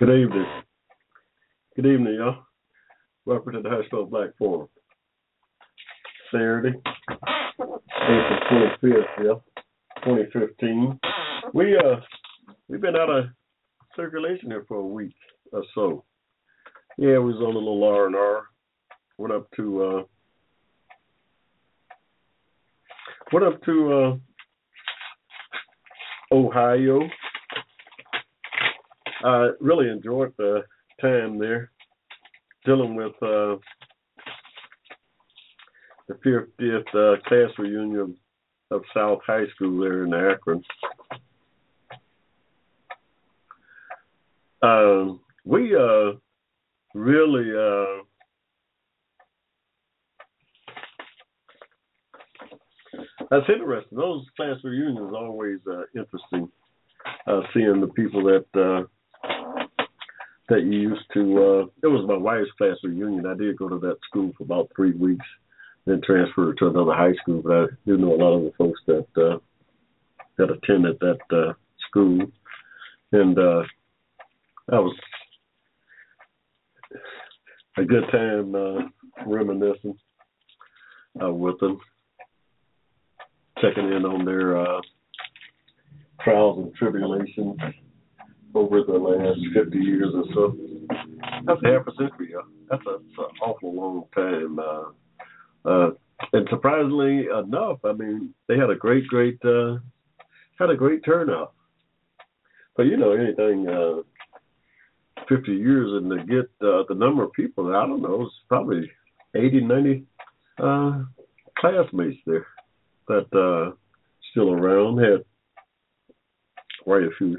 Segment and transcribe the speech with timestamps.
[0.00, 0.46] Good evening.
[1.76, 2.42] Good evening, y'all.
[3.26, 4.66] Welcome to the Hushmo Black Forum.
[6.32, 6.76] Saturday,
[7.52, 9.34] April 25th, yeah,
[10.04, 10.98] 2015.
[11.52, 12.00] We uh
[12.66, 13.26] we've been out of
[13.94, 15.14] circulation here for a week
[15.52, 16.04] or so.
[16.98, 18.46] Yeah, we was on a little R and R.
[19.16, 20.02] Went up to uh
[23.32, 24.18] went up to
[26.32, 26.98] uh Ohio.
[29.24, 30.62] I really enjoyed the
[31.00, 31.70] time there
[32.64, 33.56] dealing with uh
[36.06, 36.14] the
[36.60, 38.16] 50th uh, class reunion
[38.70, 40.62] of South High School there in Akron.
[44.62, 46.12] Um, we uh,
[46.94, 48.02] really uh,
[53.30, 53.96] that's interesting.
[53.96, 56.50] Those class reunions are always uh, interesting.
[57.26, 58.86] Uh, seeing the people that
[60.48, 61.20] that you used to.
[61.20, 63.26] Uh, it was my wife's class reunion.
[63.26, 65.26] I did go to that school for about three weeks,
[65.86, 67.42] then transferred to another high school.
[67.42, 69.38] But I do know a lot of the folks that uh,
[70.38, 71.52] that attended that uh,
[71.88, 72.20] school,
[73.12, 73.62] and uh,
[74.68, 74.96] that was
[77.78, 79.96] a good time uh, reminiscing
[81.22, 81.78] uh, with them,
[83.60, 84.80] checking in on their uh,
[86.22, 87.56] trials and tribulations
[88.54, 90.56] over the last 50 years or so.
[91.46, 92.34] That's half a century.
[92.70, 94.58] That's, a, that's an awful long time.
[94.58, 95.90] Uh, uh,
[96.32, 99.76] and surprisingly enough, I mean, they had a great, great, uh,
[100.58, 101.54] had a great turnout.
[102.76, 104.02] But you know, anything uh,
[105.28, 108.90] 50 years and to get uh, the number of people, I don't know, it's probably
[109.34, 110.04] 80, 90
[110.62, 111.02] uh,
[111.58, 112.46] classmates there
[113.08, 113.74] that uh,
[114.30, 114.98] still around.
[114.98, 115.24] Had
[116.82, 117.38] quite a few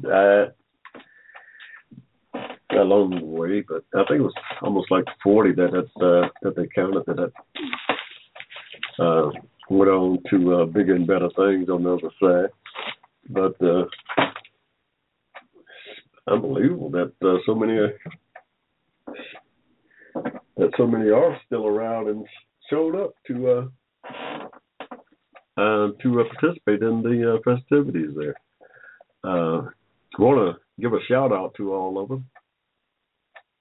[0.00, 0.52] died
[2.70, 6.56] along the way, but I think it was almost like 40 that had, uh, that
[6.56, 7.32] they counted that
[8.98, 9.30] uh,
[9.68, 12.50] went on to uh, bigger and better things on the other side.
[13.28, 13.84] But uh,
[16.26, 19.12] unbelievable that uh, so many uh,
[20.56, 22.26] that so many are still around and
[22.68, 23.66] showed up to uh,
[25.56, 28.34] uh, to uh, participate in the uh, festivities there.
[29.24, 29.68] Uh,
[30.18, 32.26] want to give a shout out to all of them.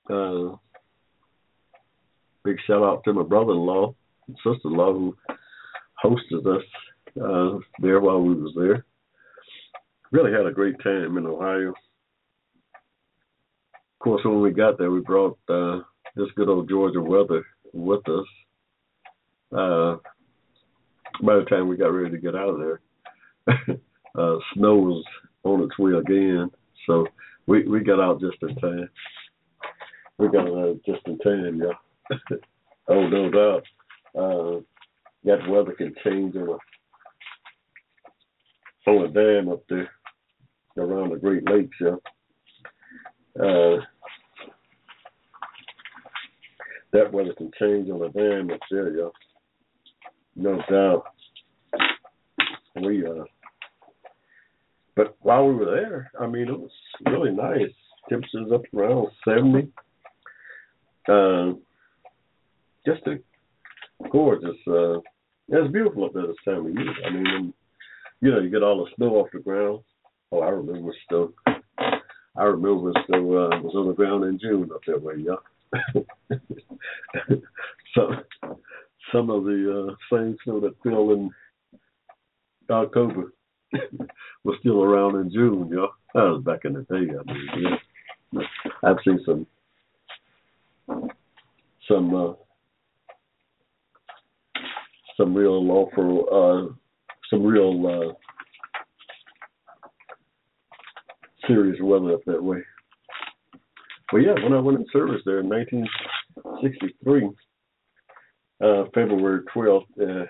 [0.09, 0.55] Uh,
[2.43, 3.93] big shout out to my brother-in-law
[4.27, 5.15] and sister-in-law who
[6.03, 6.63] hosted us
[7.23, 8.85] uh, there while we was there.
[10.11, 11.69] Really had a great time in Ohio.
[12.73, 15.79] Of course, when we got there, we brought uh,
[16.15, 18.25] this good old Georgia weather with us.
[19.55, 19.97] Uh,
[21.23, 22.81] by the time we got ready to get out of there,
[24.17, 25.05] uh, snow was
[25.43, 26.49] on its way again.
[26.87, 27.05] So
[27.47, 28.89] we we got out just in time.
[30.17, 32.17] We got out just in time, yeah.
[32.89, 33.63] oh no doubt.
[34.13, 34.61] Uh,
[35.23, 36.57] that weather can change on a
[38.89, 39.89] on a dam up there
[40.77, 41.95] around the Great Lakes, yeah.
[43.39, 43.79] Uh,
[46.91, 49.09] that weather can change on a dam up there, yeah.
[50.35, 51.05] No doubt.
[52.81, 53.23] We uh
[54.95, 56.71] but while we were there, I mean, it was
[57.05, 57.71] really nice.
[58.09, 59.71] Temperatures up around 70.
[61.07, 61.53] Uh,
[62.85, 63.19] just a
[64.11, 64.57] gorgeous.
[64.67, 64.99] Uh,
[65.49, 66.93] it's beautiful up there this time of year.
[67.05, 67.53] I mean, when,
[68.21, 69.81] you know, you get all the snow off the ground.
[70.31, 71.33] Oh, I remember snow.
[72.35, 76.01] I remember snow uh, was on the ground in June up that way, yeah.
[77.95, 78.09] so,
[79.11, 81.29] some of the uh, same snow that fell in
[82.69, 83.33] October
[84.43, 85.89] was still around in June, you know.
[86.13, 87.77] That was back in the day, I mean,
[88.33, 88.41] yeah.
[88.83, 89.47] I've seen some
[91.87, 92.33] some uh
[95.17, 96.73] some real lawful uh
[97.29, 98.13] some real uh
[101.47, 102.59] serious weather up that way.
[104.11, 105.87] But yeah, when I went in service there in nineteen
[106.61, 107.29] sixty three,
[108.63, 110.25] uh February twelfth, uh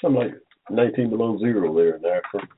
[0.00, 0.34] something like
[0.70, 2.48] 19 below zero there in Akron.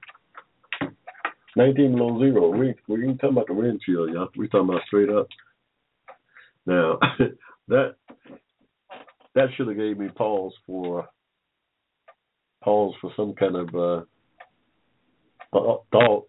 [1.57, 2.51] 19 below zero.
[2.51, 4.29] We we ain't talking about the wind chill, y'all.
[4.37, 5.27] We talking about straight up.
[6.67, 6.99] Now
[7.69, 7.95] that
[9.35, 11.09] that should have gave me pause for
[12.63, 14.05] pause for some kind of uh
[15.93, 16.27] thought.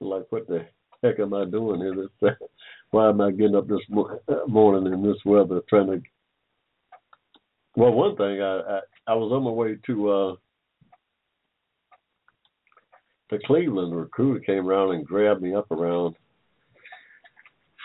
[0.00, 0.66] Like what the
[1.02, 1.94] heck am I doing here?
[1.94, 2.32] This,
[2.90, 3.80] why am I getting up this
[4.48, 6.00] morning in this weather trying to?
[7.76, 10.34] Well, one thing I I, I was on my way to uh
[13.32, 16.14] the Cleveland recruiter came around and grabbed me up around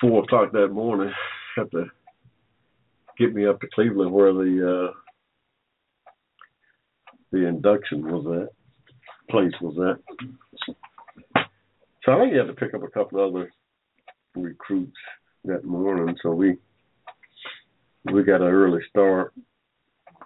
[0.02, 1.10] four o'clock that morning.
[1.56, 1.86] Had to
[3.18, 4.94] get me up to Cleveland where the uh,
[7.32, 11.46] the induction was at, place was at.
[12.04, 13.50] So I think he had to pick up a couple other
[14.36, 14.92] recruits
[15.46, 16.14] that morning.
[16.24, 16.58] So we
[18.12, 19.34] we got an early start.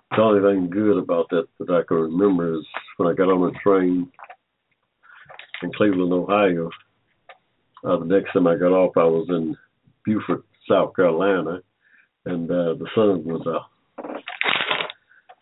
[0.10, 2.66] The only thing good about that that I can remember is
[2.98, 4.12] when I got on the train
[5.64, 6.70] in Cleveland, Ohio.
[7.84, 9.56] Uh, the next time I got off, I was in
[10.06, 11.60] Beaufort, South Carolina,
[12.26, 14.12] and uh, the sun was out.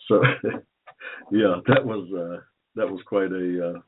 [0.08, 0.22] So,
[1.32, 2.42] yeah, that was uh,
[2.76, 3.80] that was quite a uh,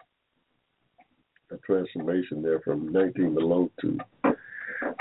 [1.56, 3.98] a transformation there from 19 below to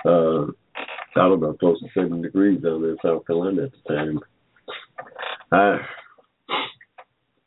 [0.04, 0.46] uh,
[1.16, 4.20] I don't know, close to 70 degrees down there in South Carolina at the time.
[5.52, 5.78] I,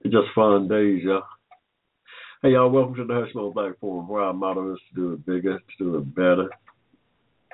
[0.04, 1.24] just fun days, y'all.
[2.46, 5.26] Hey, y'all, welcome to the Hushmo Black Forum, where our motto is to do it
[5.26, 6.50] bigger, to do it better,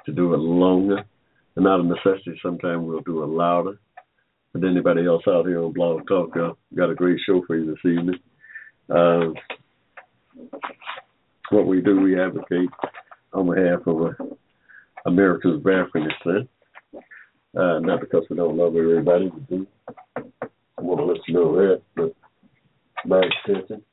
[0.08, 1.04] to do it longer,
[1.56, 2.40] and not a necessity.
[2.42, 3.80] Sometimes we'll do it louder.
[4.52, 7.68] But anybody else out here on Blog Talk, uh, got a great show for you
[7.68, 8.16] this evening.
[8.90, 9.28] Uh,
[11.52, 12.70] what we do, we advocate
[13.34, 14.24] on behalf of uh,
[15.06, 16.50] America's African descent.
[17.56, 19.68] Uh, not because we don't love everybody, we do.
[20.18, 22.16] I want to let you know that, but
[23.08, 23.84] by extension,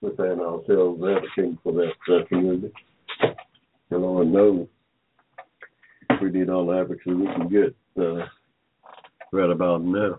[0.00, 2.72] within ourselves advocating for that, that community.
[3.90, 4.66] And Lord knows
[6.20, 8.26] we need all the advocacy we can get uh,
[9.32, 10.16] right about now.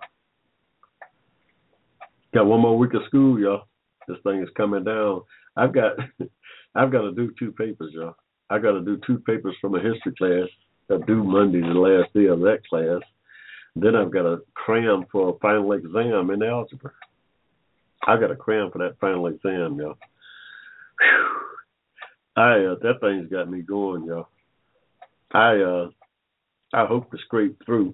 [2.34, 3.64] Got one more week of school, y'all.
[4.08, 5.22] This thing is coming down.
[5.56, 5.94] I've got
[6.76, 8.16] I've got to do two papers, y'all.
[8.50, 10.48] I got to do two papers from a history class
[10.88, 13.02] that due Monday, the last day of that class.
[13.76, 16.92] Then I've got to cram for a final exam in algebra.
[18.08, 19.98] I got a cram for that final exam, y'all.
[22.36, 24.28] I uh, that thing's got me going, y'all.
[25.32, 25.90] I uh
[26.74, 27.94] I hope to scrape through.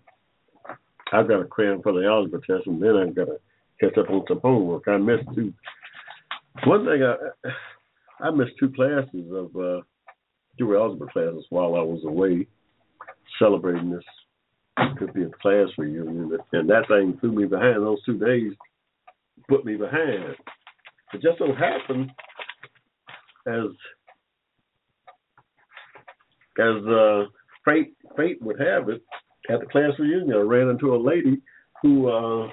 [1.11, 3.39] I've got a cram for the algebra test, and then I've got to
[3.79, 4.87] catch up on some homework.
[4.87, 5.53] I missed two.
[6.65, 9.81] One thing I I missed two classes of uh
[10.57, 12.47] two algebra classes while I was away
[13.39, 14.03] celebrating this
[14.97, 18.53] could be a class reunion, and that thing threw me behind those two days
[19.47, 20.35] put me behind.
[21.13, 22.11] It just so happened,
[23.47, 23.69] as
[26.59, 27.25] as uh,
[27.65, 29.01] fate fate would have it,
[29.49, 31.41] at the class reunion, I ran into a lady
[31.81, 32.49] who uh,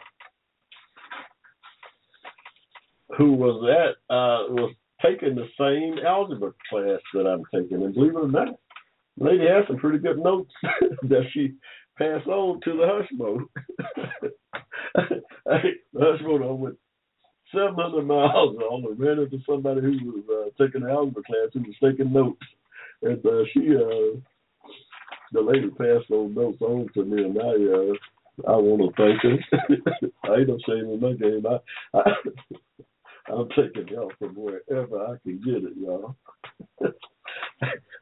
[3.16, 8.12] who was at uh, was taking the same algebra class that I'm taking, and believe
[8.12, 8.48] it or not,
[9.18, 10.52] the lady had some pretty good notes
[11.02, 11.54] that she
[11.98, 13.40] passed on to the hush Hushmo.
[15.92, 16.78] the Hushmo went
[17.54, 21.60] 700 miles on and ran into somebody who was uh, taking the algebra class who
[21.60, 22.42] was taking notes.
[23.02, 24.18] And uh, she, uh,
[25.32, 29.22] the lady passed those notes on to me, and I, uh, I want to thank
[29.22, 30.10] her.
[30.24, 31.44] I ain't shame in my game.
[31.46, 32.12] I, I,
[33.32, 36.16] I'm taking help from wherever I can get it, y'all.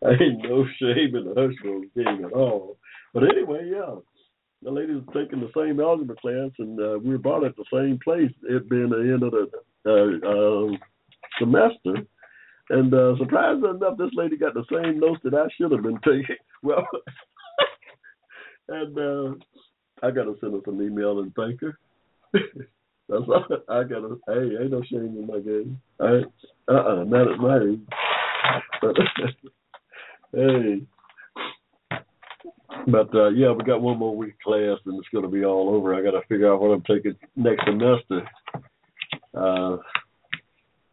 [0.04, 2.76] I ain't no shame in the Hushmo game at all.
[3.12, 3.96] But anyway, yeah
[4.62, 7.64] the lady was taking the same algebra class, and uh, we were brought at the
[7.72, 8.30] same place.
[8.44, 9.50] It being the end of the
[9.84, 10.76] uh, uh,
[11.38, 12.06] semester,
[12.70, 16.00] and uh, surprisingly enough, this lady got the same notes that I should have been
[16.04, 16.36] taking.
[16.64, 16.86] Well,
[18.68, 19.34] and uh,
[20.00, 21.76] I got to send her some email and thank her.
[22.32, 23.44] That's all.
[23.68, 24.20] I got to.
[24.28, 25.80] Hey, ain't no shame in my game.
[25.98, 26.22] I,
[26.72, 27.80] uh, uh-uh, not at my age.
[30.32, 30.86] hey.
[32.88, 35.70] But uh, yeah, we got one more week class, and it's going to be all
[35.70, 35.94] over.
[35.94, 38.28] I got to figure out what I'm taking next semester.
[39.34, 39.76] Uh,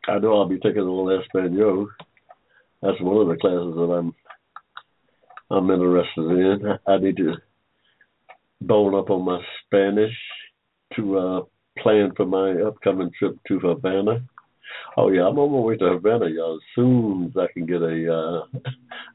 [0.07, 1.89] I know I'll be taking a little Espanol.
[2.81, 4.15] That's one of the classes that I'm
[5.51, 6.62] I'm interested in.
[6.88, 7.33] I need to
[8.62, 10.15] bone up on my Spanish
[10.95, 11.41] to uh,
[11.81, 14.21] plan for my upcoming trip to Havana.
[14.98, 16.55] Oh yeah, I'm on my way to Havana, y'all.
[16.55, 18.59] As soon as I can get a, uh,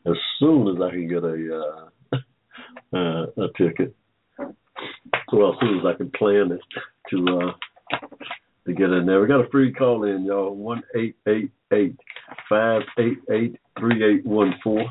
[0.11, 1.88] as soon as I can get a uh,
[2.95, 3.95] uh, a ticket.
[5.33, 6.61] Well, as soon as I can plan it
[7.11, 7.97] to uh,
[8.67, 9.21] to get in there.
[9.21, 10.55] We got a free call in, y'all.
[10.55, 11.97] One eight eight eight
[12.49, 14.85] five eight eight three eight one four.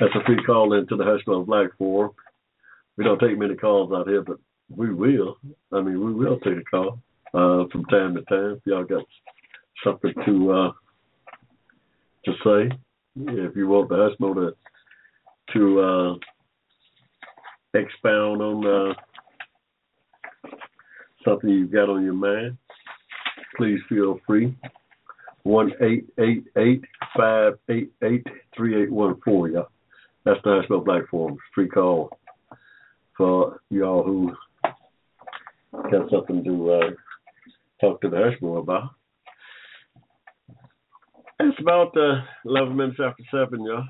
[0.00, 2.12] That's a free call in to the Hushmo Black Forum.
[2.96, 4.38] We don't take many calls out here, but
[4.74, 5.36] we will.
[5.72, 6.98] I mean, we will take a call
[7.32, 8.56] uh, from time to time.
[8.56, 9.04] If y'all got
[9.84, 10.72] something to uh,
[12.24, 12.76] to say,
[13.16, 14.54] if you want the Hushmo to
[15.52, 16.14] to uh,
[17.74, 20.48] expound on uh,
[21.24, 22.56] something you've got on your mind,
[23.56, 24.56] please feel free.
[25.42, 26.84] One eight eight eight
[27.16, 28.26] five eight eight
[28.56, 29.68] three eight one four, y'all.
[30.24, 31.36] That's the Hushmo Black Forum.
[31.54, 32.10] Free call
[33.16, 34.32] for y'all who
[35.72, 36.90] got something to uh,
[37.80, 38.90] talk to the Hushmo about.
[41.40, 43.84] It's about uh, 11 minutes after 7, y'all.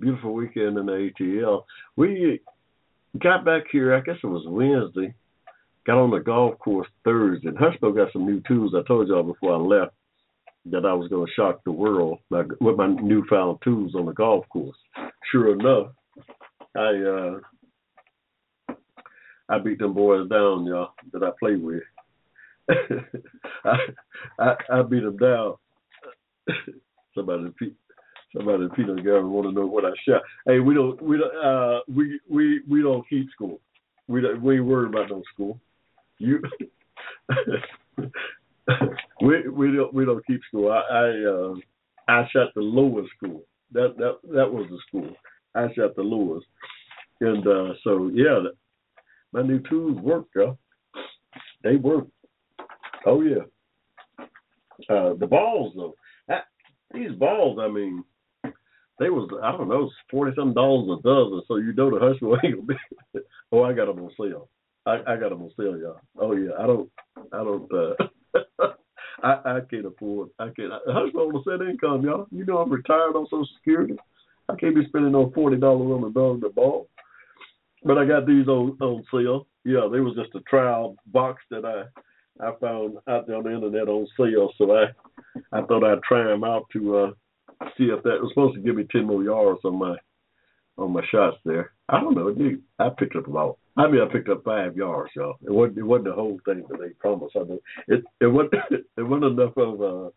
[0.00, 1.64] Beautiful weekend in the ATL.
[1.96, 2.40] We
[3.22, 5.14] got back here, I guess it was Wednesday.
[5.86, 7.48] Got on the golf course Thursday.
[7.48, 8.74] And Hushmo got some new tools.
[8.74, 9.94] I told y'all before I left
[10.66, 14.12] that I was going to shock the world by, with my newfound tools on the
[14.12, 14.76] golf course.
[15.30, 15.92] Sure enough,
[16.76, 18.74] I uh,
[19.48, 21.82] I beat them boys down, y'all, that I play with.
[23.64, 23.76] I,
[24.38, 25.56] I I beat them down.
[27.14, 27.50] somebody
[28.34, 30.22] somebody Peter Garrett want to know what I shot.
[30.46, 33.58] Hey, we don't we don't uh we we we don't keep score.
[34.08, 35.58] We don't we ain't worried about no score.
[36.18, 36.42] You
[39.20, 40.72] we we don't we don't keep score.
[40.72, 41.54] I I uh
[42.08, 43.40] I shot the lowest score.
[43.72, 45.10] That that that was the score.
[45.54, 46.46] I shot the lowest.
[47.20, 48.40] And uh so yeah,
[49.32, 50.58] my new tools work, yo.
[51.62, 52.06] They work.
[53.06, 53.44] Oh yeah.
[54.88, 55.94] Uh the balls though.
[56.28, 56.44] That,
[56.92, 58.04] these balls, I mean,
[58.98, 61.42] they was I don't know forty something dollars a dozen.
[61.48, 62.78] So you know the Hushmo ain't gonna
[63.14, 63.20] be.
[63.52, 64.48] oh, I got them on sale.
[64.86, 66.00] I, I got them on sale, y'all.
[66.18, 66.90] Oh yeah, I don't
[67.32, 67.72] I don't.
[67.72, 68.68] uh
[69.22, 70.28] I, I can't afford.
[70.38, 70.72] I can't.
[70.88, 72.26] Hushmo on set income, y'all.
[72.30, 73.96] You know I'm retired on Social Security.
[74.48, 76.88] I can't be spending no forty dollars on a dog the ball.
[77.82, 79.46] But I got these on on sale.
[79.64, 81.84] Yeah, they was just a trial box that I
[82.44, 84.52] I found out there on the internet on sale.
[84.58, 84.84] So I
[85.52, 87.10] I thought I'd try them out to uh
[87.76, 89.96] see if that was supposed to give me ten more yards on my
[90.76, 91.72] on my shots there.
[91.88, 92.62] I don't know, dude.
[92.78, 95.36] I picked up about I mean I picked up five yards, y'all.
[95.42, 97.36] It wasn't it wasn't the whole thing that they promised.
[97.36, 98.54] I mean it it wasn't
[98.96, 100.10] it wasn't enough of uh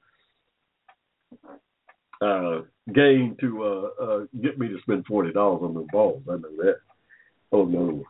[2.25, 2.61] uh
[2.93, 6.23] gain to uh uh get me to spend forty dollars on the balls.
[6.29, 6.77] I know that.
[7.51, 8.03] Oh no.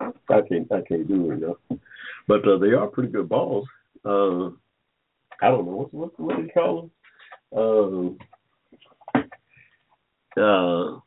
[0.00, 1.78] I can't I can't do it, y'all.
[2.28, 3.66] But uh, they are pretty good balls.
[4.04, 4.50] Uh
[5.42, 6.90] I don't know what what what do you call them?
[7.52, 8.24] Uh,
[10.36, 10.98] uh,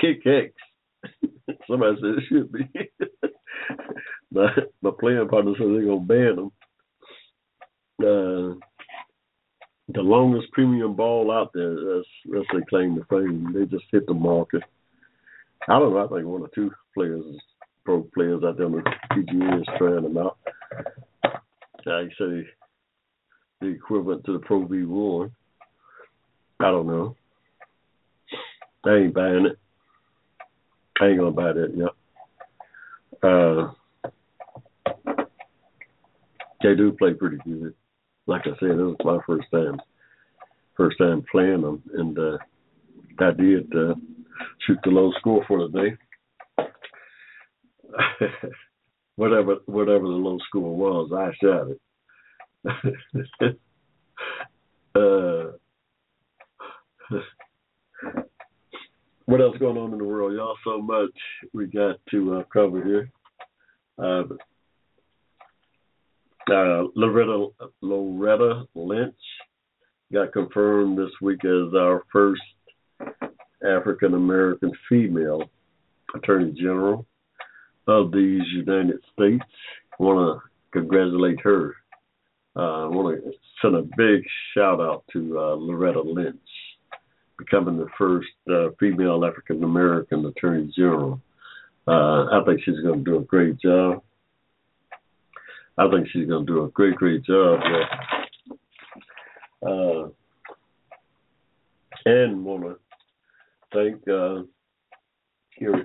[0.00, 0.52] kick X.
[1.68, 2.68] Somebody said it should be.
[4.32, 4.48] my,
[4.82, 6.52] my playing partner said they're gonna ban them.
[8.00, 8.54] Uh,
[9.92, 13.52] the longest premium ball out there, that's that's their claim to fame.
[13.52, 14.62] They just hit the market.
[15.68, 16.04] I don't know.
[16.04, 17.24] I think one or two players,
[17.84, 20.38] pro players out there on the PGA is trying them out.
[21.86, 22.46] I say
[23.60, 25.30] the equivalent to the Pro V1.
[26.60, 27.16] I don't know.
[28.84, 29.58] I ain't buying it.
[31.00, 31.88] I ain't gonna buy that yet.
[33.22, 33.72] Uh,
[36.62, 37.74] they do play pretty good.
[38.26, 39.80] Like I said, this was my first time,
[40.76, 42.36] first time playing them, and uh,
[43.18, 43.94] I did uh,
[44.66, 45.96] shoot the low score for the
[46.58, 46.68] day.
[49.16, 51.80] whatever whatever the low score was, I shot it.
[54.94, 55.56] uh,
[59.26, 60.56] what else going on in the world, y'all?
[60.64, 61.10] So much
[61.52, 63.10] we got to uh, cover here.
[63.98, 64.24] Uh,
[66.50, 67.48] uh, Loretta
[67.80, 69.14] Loretta Lynch
[70.12, 72.42] got confirmed this week as our first
[73.64, 75.44] African American female
[76.14, 77.06] Attorney General
[77.86, 79.44] of these United States.
[79.92, 81.76] I want to congratulate her.
[82.56, 84.24] Uh, I want to send a big
[84.54, 86.36] shout out to uh, Loretta Lynch
[87.40, 91.20] becoming the first uh, female African American Attorney General.
[91.88, 94.02] Uh, I think she's going to do a great job.
[95.78, 97.60] I think she's going to do a great, great job.
[99.66, 100.08] Uh,
[102.06, 102.76] and want to
[103.72, 104.42] thank uh,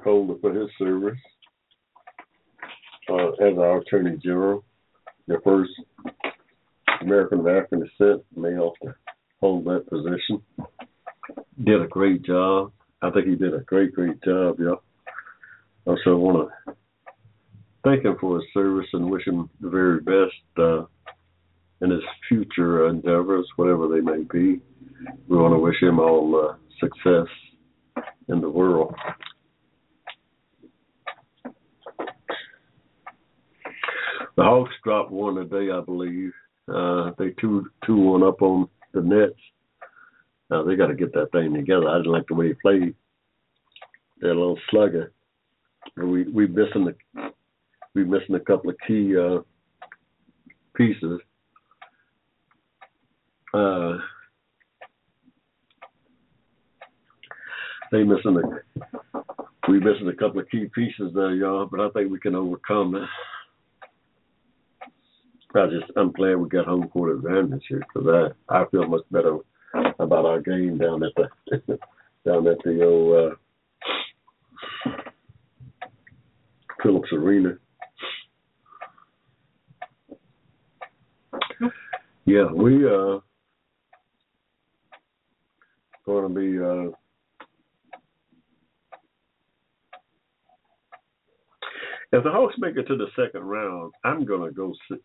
[0.03, 1.19] Holder for his service
[3.09, 4.63] uh, as our Attorney General,
[5.27, 5.71] the first
[7.01, 8.95] American of African descent male to
[9.41, 10.41] hold that position.
[11.63, 12.71] Did a great job.
[13.01, 14.75] I think he did a great, great job, yeah.
[15.85, 16.73] Also want to
[17.83, 20.85] thank him for his service and wish him the very best uh,
[21.81, 24.59] in his future endeavors, whatever they may be.
[25.27, 27.27] We want to wish him all uh, success
[28.27, 28.93] in the world.
[34.35, 36.33] The Hawks dropped one today, I believe.
[36.67, 39.39] Uh, they two two one up on the Nets.
[40.49, 41.89] Now they got to get that thing together.
[41.89, 42.95] I didn't like the way he played.
[44.23, 45.11] A little slugger.
[45.97, 47.31] We we missing the
[47.93, 49.39] we missing a couple of key uh,
[50.75, 51.19] pieces.
[53.53, 53.97] Uh,
[57.91, 59.21] they missing a
[59.67, 61.65] we missing a couple of key pieces there, y'all.
[61.65, 63.07] But I think we can overcome that.
[65.55, 69.03] I just I'm glad we got home court advantage here because I I feel much
[69.11, 69.37] better
[69.99, 71.27] about our game down at the
[72.25, 74.91] down at the old uh,
[76.81, 77.57] Phillips Arena.
[82.25, 83.19] Yeah, we uh
[86.05, 86.95] going to be uh
[92.11, 95.01] if the Hawks make it to the second round, I'm gonna go sit,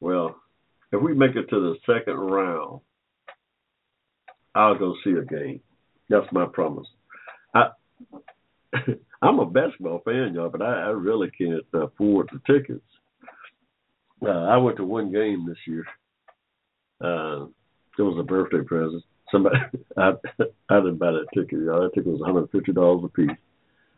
[0.00, 0.36] well,
[0.92, 2.80] if we make it to the second round,
[4.54, 5.60] I'll go see a game.
[6.08, 6.86] That's my promise.
[7.54, 7.68] I
[9.22, 12.84] I'm a basketball fan, y'all, but I, I really can't afford the tickets.
[14.24, 15.84] Uh, I went to one game this year.
[17.02, 17.46] Uh,
[17.98, 19.02] it was a birthday present.
[19.30, 19.56] Somebody,
[19.96, 20.12] I,
[20.70, 21.82] I didn't buy that ticket, y'all.
[21.82, 23.30] That ticket was 150 dollars a piece.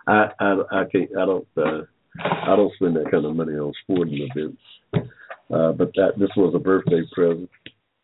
[0.07, 1.83] I, I, I can't, I don't, uh,
[2.21, 4.61] I don't spend that kind of money on sporting events.
[4.95, 7.49] Uh, but that this was a birthday present.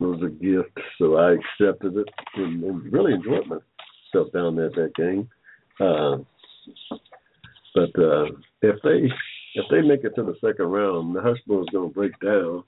[0.00, 4.74] Was a gift, so I accepted it and, and really enjoyed myself down there at
[4.76, 5.28] that game.
[5.80, 6.18] Uh,
[7.74, 8.26] but uh,
[8.62, 9.10] if they
[9.54, 12.62] if they make it to the second round, the Hushmo is going to break down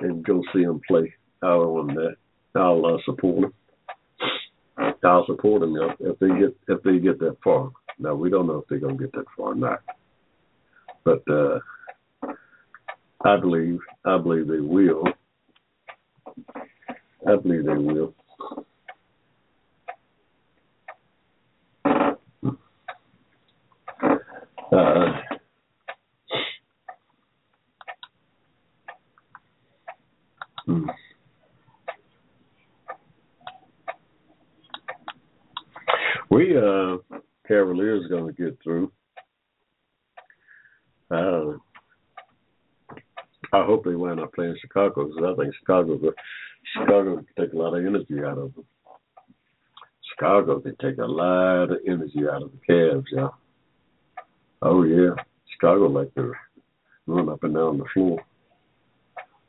[0.00, 1.14] and go see them play.
[1.42, 2.16] I'll on that.
[2.56, 4.94] I'll uh, support them.
[5.04, 7.70] I'll support them if, if they get if they get that far.
[8.00, 9.80] Now we don't know if they're going to get that far or not,
[11.04, 11.60] but uh,
[13.24, 15.04] I believe I believe they will.
[17.26, 18.14] I believe they will.
[24.72, 25.20] Uh,
[30.66, 30.86] hmm.
[36.30, 36.96] We uh
[37.46, 38.90] Cavaliers to get through.
[41.10, 41.58] Uh,
[43.54, 45.96] I hope they wind up playing Chicago because I think Chicago
[46.72, 48.64] Chicago can take a lot of energy out of them.
[50.10, 53.28] Chicago can take a lot of energy out of the Cavs, yeah.
[54.60, 55.10] Oh yeah,
[55.52, 56.32] Chicago like to
[57.06, 58.18] run up and down the floor.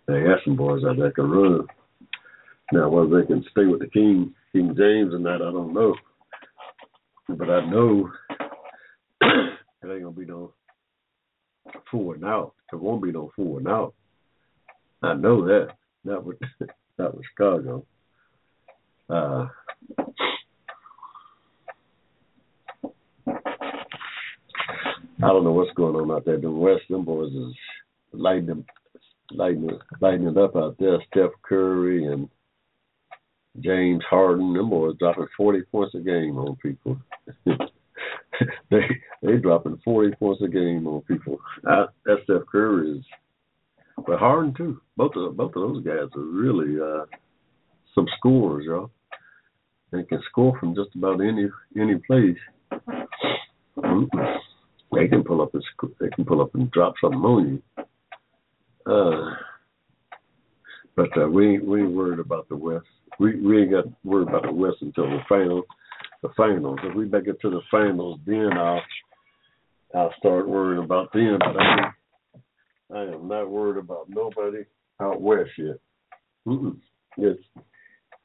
[0.08, 1.66] They have some boys out there can run.
[2.72, 5.96] Now whether they can stay with the King King James or not, I don't know.
[7.28, 8.12] But I know
[9.22, 10.54] it ain't gonna be no
[11.90, 12.54] four and out.
[12.70, 13.94] There won't be no four and out.
[15.02, 15.70] I know that.
[16.04, 16.38] Not with
[16.98, 17.86] not with Chicago.
[19.10, 19.48] Uh,
[25.24, 26.40] I don't know what's going on out there.
[26.40, 27.54] The West, them boys is
[28.14, 28.66] lighting
[29.32, 29.70] lighting,
[30.02, 30.98] lighting it up out there.
[31.12, 32.30] Steph Curry and
[33.62, 36.98] James Harden, them boys dropping forty points a game on people.
[38.72, 38.82] they
[39.22, 41.38] they dropping forty points a game on people.
[41.64, 41.90] That
[42.24, 43.06] Steph Curry is,
[44.06, 44.82] but Harden too.
[44.98, 47.06] Both of both of those guys are really uh,
[47.94, 48.92] some scorers, y'all.
[49.92, 51.48] They can score from just about any
[51.80, 52.38] any place.
[54.94, 55.64] They can pull up and
[56.00, 57.84] they can pull up and drop something on you.
[58.92, 59.36] Uh,
[60.96, 62.86] but uh, we we ain't worried about the West.
[63.20, 65.64] We we ain't got worried about the West until the final
[66.28, 66.80] the finals.
[66.84, 68.82] If we make it to the finals, then I'll
[69.94, 71.38] I'll start worrying about them.
[71.40, 71.92] But I
[72.94, 74.64] I am not worried about nobody
[75.02, 75.78] out west yet.
[76.48, 76.78] Mm-mm.
[77.18, 77.42] It's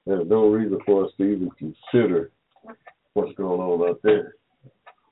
[0.07, 2.31] there's no reason for us to even consider
[3.15, 4.35] what's going on out there.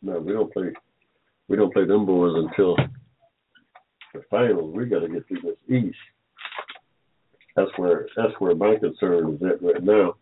[0.03, 0.73] No, we don't play
[1.49, 2.77] we don't play them boys until
[4.15, 4.75] the finals.
[4.75, 5.97] We got to get through this East.
[7.57, 10.15] That's where that's where my concern is at right now.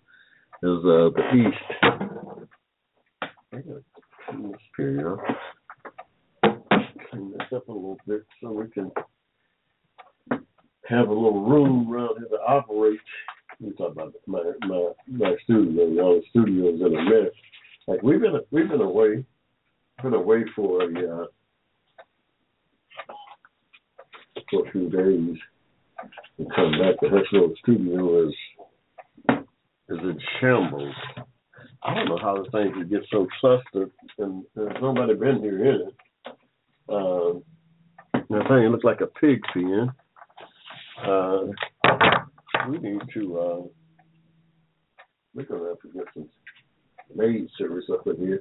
[0.63, 2.16] Is uh, the East.
[3.53, 3.83] Gotta
[7.11, 8.91] clean this up a little bit so we can
[10.89, 12.99] have a little room around here to operate.
[13.61, 16.03] We talk about my my my studio.
[16.03, 17.33] All the studios in a mess.
[17.87, 19.25] Like we've been we've been away,
[20.03, 21.27] been away for a uh,
[24.51, 25.39] for a few days.
[26.39, 28.35] and come back to Hushmo Studio is
[29.89, 30.95] is in shambles.
[31.87, 35.65] I don't know how the thing could get so clustered, and there's nobody been here
[35.65, 35.95] in it.
[36.89, 37.43] Um,
[38.13, 39.93] the thing looks like a pig pen.
[41.07, 41.43] Uh,
[42.69, 43.39] we need to.
[43.39, 43.63] Uh,
[45.35, 46.29] we're gonna have to get some
[47.15, 48.41] maid service up in here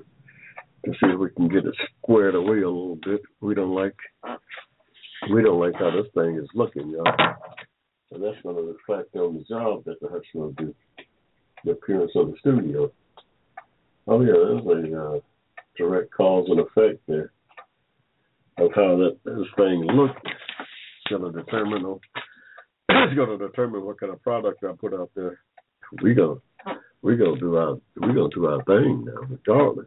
[0.86, 3.21] to see if we can get it squared away a little bit.
[3.41, 3.95] We don't like
[5.31, 7.05] we don't like how this thing is looking, y'all.
[8.12, 10.73] And that's to reflect on the job that the Hudson will do,
[11.63, 12.91] the appearance of the studio.
[14.08, 15.20] Oh yeah, there's a uh,
[15.78, 17.32] direct cause and effect there
[18.58, 20.20] of how that this thing looks.
[21.12, 21.84] It's to determine
[22.89, 25.39] it's going to determine what kind of product I put out there.
[26.02, 26.41] We go
[27.06, 29.86] we gonna do our we gonna do our thing now, regardless.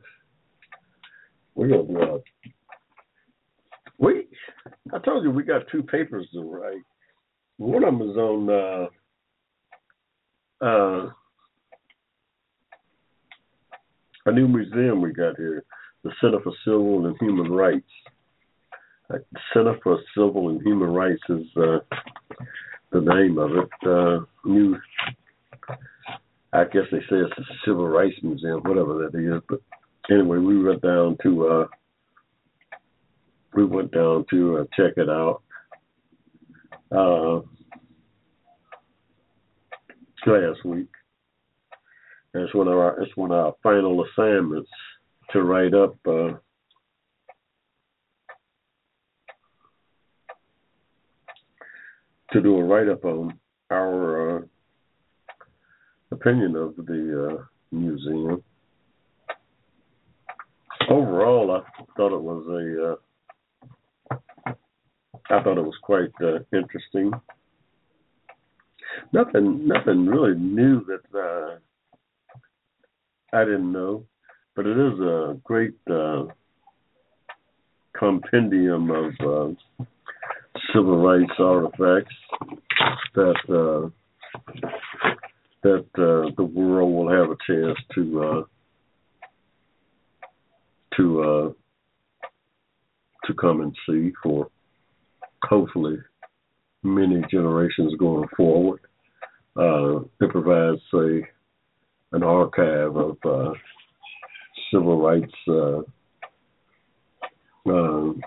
[1.56, 2.20] We're gonna do our
[3.98, 4.28] we
[4.94, 6.82] I told you we got two papers to write.
[7.56, 8.88] One of them is on
[10.62, 11.10] uh uh
[14.28, 15.64] a new museum we got here,
[16.04, 17.88] the Center for Civil and Human Rights.
[19.12, 19.18] Uh,
[19.54, 21.78] Center for Civil and Human Rights is uh,
[22.92, 23.88] the name of it.
[23.88, 24.76] Uh, new
[26.52, 29.42] I guess they say it's a civil rights museum, whatever that is.
[29.48, 29.60] But
[30.10, 31.66] anyway, we went down to uh,
[33.54, 35.42] we went down to uh, check it out.
[36.90, 37.40] Uh,
[40.26, 40.88] last week.
[42.40, 44.70] It's one of our one of our final assignments
[45.32, 46.32] to write up uh,
[52.32, 53.38] to do a write up on
[53.70, 54.42] our uh,
[56.10, 58.42] opinion of the uh, museum.
[60.90, 62.92] Overall, I thought it was a.
[62.92, 62.96] Uh,
[65.30, 67.12] I thought it was quite uh, interesting.
[69.12, 71.58] Nothing, nothing really new that uh,
[73.32, 74.04] I didn't know,
[74.56, 76.24] but it is a great uh,
[77.98, 79.84] compendium of uh,
[80.72, 82.14] civil rights artifacts
[83.14, 83.92] that
[85.62, 88.42] that uh, the world will have a chance to uh,
[90.96, 91.52] to uh,
[93.26, 94.48] to come and see for
[95.42, 95.98] hopefully
[96.82, 98.80] many generations going forward.
[99.56, 101.20] Uh, it provides a
[102.12, 103.52] an archive of uh,
[104.72, 105.80] civil rights uh,
[107.66, 108.20] um,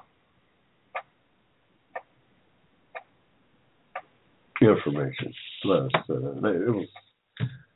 [4.62, 5.34] information.
[5.64, 6.88] Plus, it was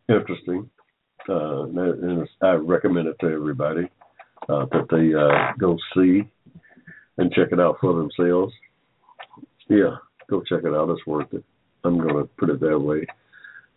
[0.09, 0.69] interesting.
[1.27, 3.89] Uh, and I recommend it to everybody
[4.47, 6.29] uh, that they uh, go see
[7.17, 8.53] and check it out for themselves.
[9.67, 9.95] Yeah,
[10.29, 10.89] go check it out.
[10.89, 11.43] It's worth it.
[11.83, 13.05] I'm going to put it that way.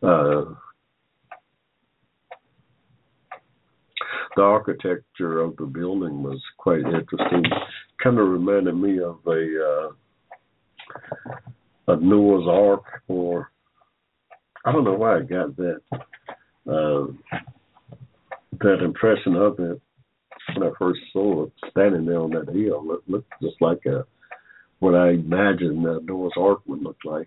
[0.02, 0.54] Uh,
[4.38, 7.42] the architecture of the building was quite interesting.
[8.00, 9.90] Kind of reminded me of a
[11.90, 13.50] uh, a Noah's Ark, or
[14.64, 15.80] I don't know why I got that
[16.70, 17.06] uh,
[18.60, 19.80] that impression of it
[20.54, 22.86] when I first saw it standing there on that hill.
[22.92, 24.06] It looked just like a
[24.78, 27.26] what I imagined uh, Noah's Ark would look like.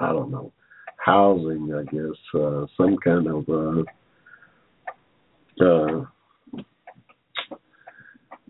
[0.00, 0.52] I don't know
[0.96, 3.82] housing, I guess, uh, some kind of uh,
[5.60, 6.04] uh,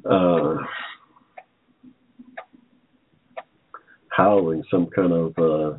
[0.08, 0.56] uh,
[4.08, 5.78] housing, some kind of uh,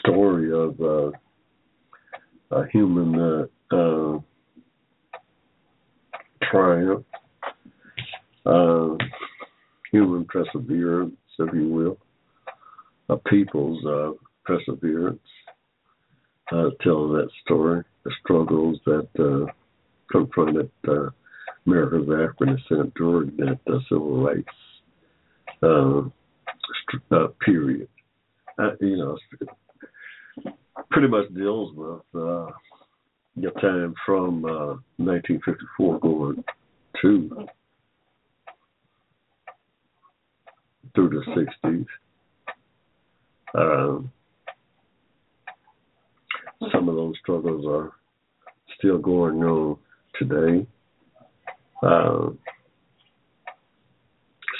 [0.00, 1.10] story of uh,
[2.56, 4.18] a human uh,
[6.50, 7.04] triumph,
[8.46, 8.96] uh,
[9.92, 11.98] human perseverance, if you will,
[13.08, 14.12] a people's uh,
[14.44, 15.20] perseverance,
[16.52, 19.08] uh, telling that story, the struggles that
[20.10, 21.10] confronted uh,
[21.66, 24.48] America's African descent during that uh, civil rights
[25.62, 26.02] uh,
[27.10, 27.88] uh, period.
[28.58, 29.18] Uh, you know,
[30.90, 32.46] pretty much deals with uh,
[33.36, 36.44] your time from uh, 1954 going
[37.00, 37.46] to
[40.94, 41.86] through the 60s.
[43.54, 44.10] Um,
[46.72, 47.92] some of those struggles are
[48.78, 49.78] still going on
[50.20, 50.66] today.
[51.82, 52.28] Uh,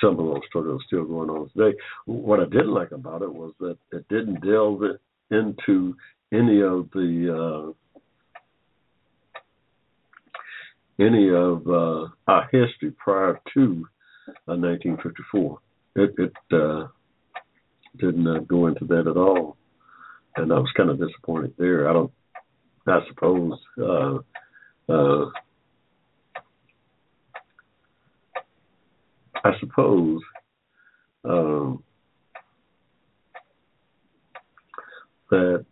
[0.01, 1.77] some of those struggles still going on today.
[2.07, 4.83] What I didn't like about it was that it didn't delve
[5.31, 5.95] into
[6.33, 7.73] any of the uh,
[11.05, 13.87] any of uh, our history prior to
[14.29, 15.59] uh, 1954.
[15.97, 16.87] It, it uh,
[17.99, 19.57] didn't uh, go into that at all,
[20.37, 21.89] and I was kind of disappointed there.
[21.89, 22.13] I don't.
[22.87, 23.59] I suppose.
[23.79, 24.19] Uh,
[24.91, 25.31] uh,
[29.45, 30.21] I suppose.
[31.25, 31.83] Um,
[35.31, 35.65] that.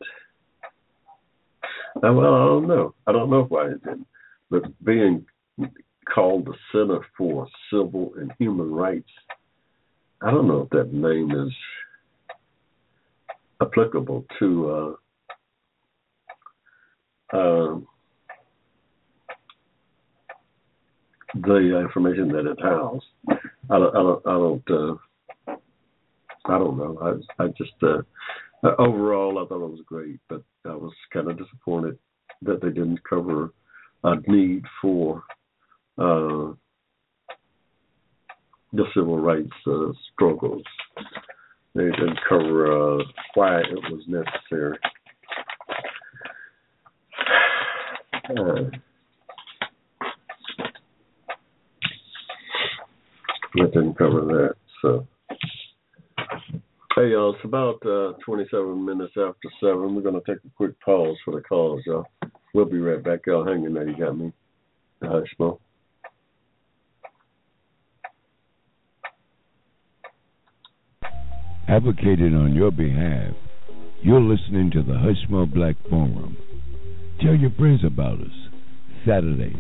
[1.96, 2.94] Well, I don't know.
[3.06, 4.06] I don't know why it didn't.
[4.50, 5.26] But being
[6.12, 9.10] called the Center for Civil and Human Rights,
[10.22, 11.52] I don't know if that name is
[13.60, 14.96] applicable to
[17.32, 17.76] uh, uh,
[21.34, 23.04] the information that it housed.
[23.70, 23.96] I don't.
[23.96, 24.26] I don't.
[24.26, 25.54] I don't, uh,
[26.46, 26.98] I don't know.
[27.38, 28.02] I, I just uh,
[28.78, 31.98] overall, I thought it was great, but I was kind of disappointed
[32.42, 33.52] that they didn't cover
[34.04, 35.22] a need for
[35.98, 36.54] uh,
[38.72, 40.62] the civil rights uh, struggles.
[41.74, 44.78] They didn't cover uh, why it was necessary.
[48.28, 48.68] Uh,
[53.54, 54.54] it didn't cover that.
[54.82, 55.06] So,
[56.96, 59.94] hey y'all, it's about uh, 27 minutes after seven.
[59.94, 62.06] We're gonna take a quick pause for the calls, y'all.
[62.54, 63.20] We'll be right back.
[63.26, 63.88] Y'all hanging there.
[63.88, 64.32] You got me.
[65.02, 65.60] Hush, Mo.
[71.68, 73.34] advocated on your behalf.
[74.02, 76.36] You're listening to the Hushmo Black Forum.
[77.20, 78.48] Tell your friends about us.
[79.06, 79.54] Saturdays,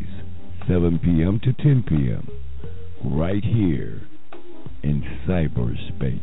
[0.66, 1.38] 7 p.m.
[1.44, 2.26] to 10 p.m.
[3.04, 4.02] Right here
[4.82, 6.20] in cyberspace.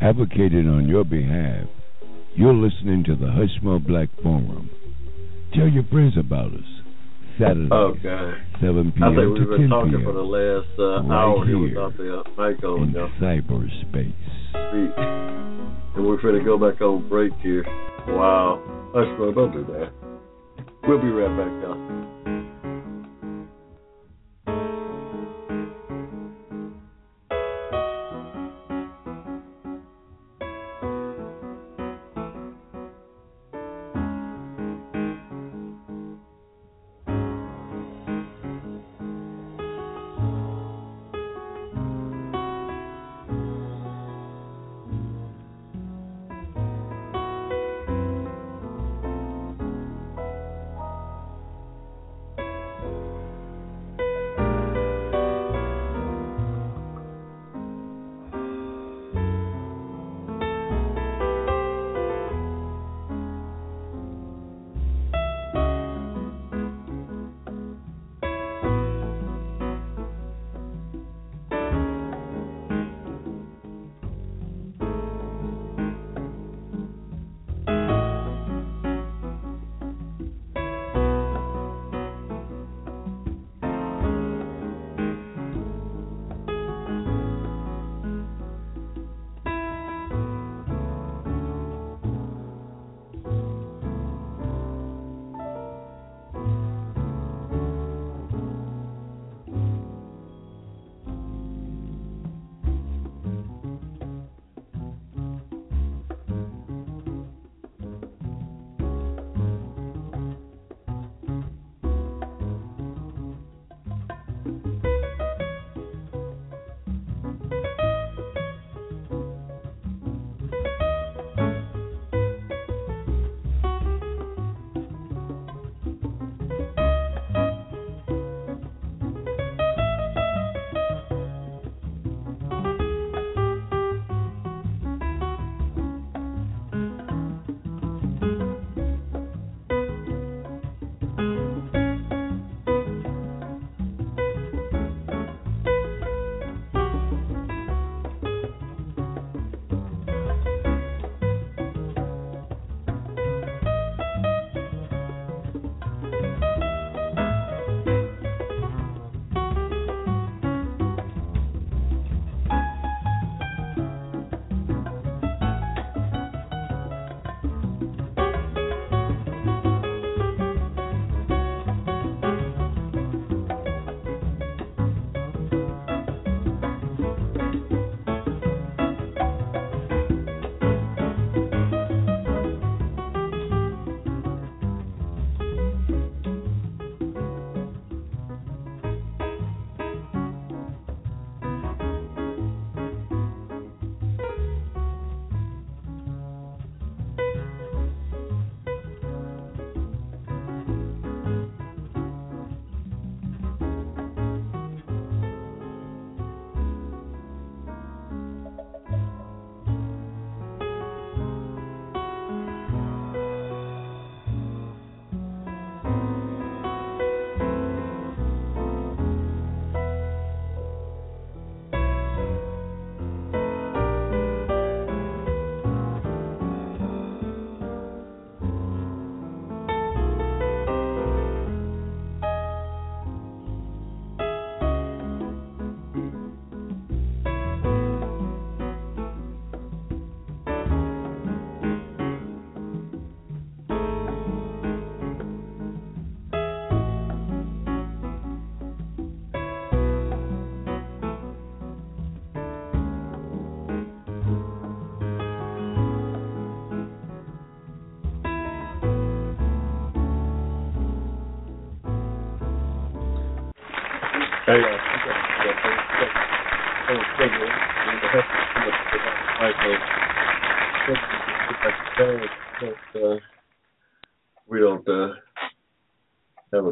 [0.00, 1.66] Advocating on your behalf.
[2.34, 4.70] You're listening to the Hushmo Black Forum.
[5.54, 6.60] Tell your friends about us.
[7.38, 8.34] Saturday, Okay.
[8.60, 9.02] 7 p.m.
[9.02, 10.04] I think to we've 10 been talking p.m.
[10.04, 13.10] for the last uh, Right hour here without the uh, mic on, in y'all.
[13.20, 14.14] cyberspace.
[15.94, 17.64] And we're ready to go back on break here.
[18.08, 18.62] Wow.
[18.94, 19.92] Hush, bro, don't do that.
[20.86, 22.07] We'll be right back, y'all.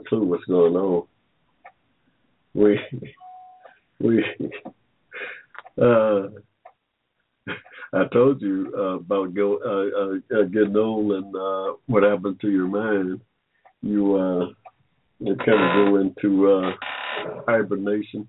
[0.08, 1.06] Clue what's going on.
[2.54, 2.78] We
[4.00, 4.24] we
[5.80, 6.28] uh,
[7.92, 12.40] I told you uh, about go uh, uh, uh, getting old and uh, what happened
[12.40, 13.20] to your mind.
[13.82, 14.46] You uh,
[15.20, 16.70] you kind of go into uh,
[17.46, 18.28] hibernation.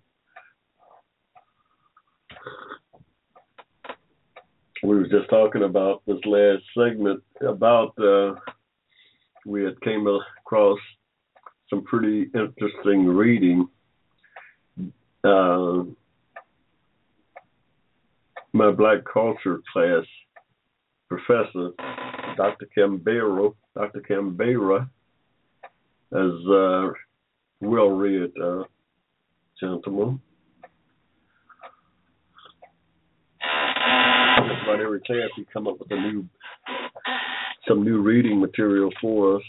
[4.84, 8.36] we was just talking about this last segment about uh,
[9.46, 10.80] we had came across
[11.70, 13.68] some pretty interesting reading.
[15.24, 15.84] Uh,
[18.54, 20.06] my black culture class
[21.10, 21.72] professor,
[22.36, 22.68] Dr.
[22.74, 24.02] Canberra, Dr.
[24.02, 24.90] Canberra,
[26.14, 26.90] as uh,
[27.62, 28.64] well read uh,
[29.60, 30.22] gentleman.
[33.42, 36.26] About every class, he come up with a new
[37.68, 39.44] some new reading material for us.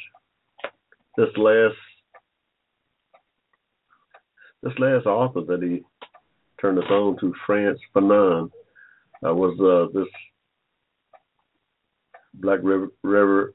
[1.17, 1.77] This last
[4.63, 5.83] this last author that he
[6.61, 8.51] turned us on to, Frantz Fanon,
[9.25, 10.09] uh, was uh, this
[12.35, 13.53] black rev- rev-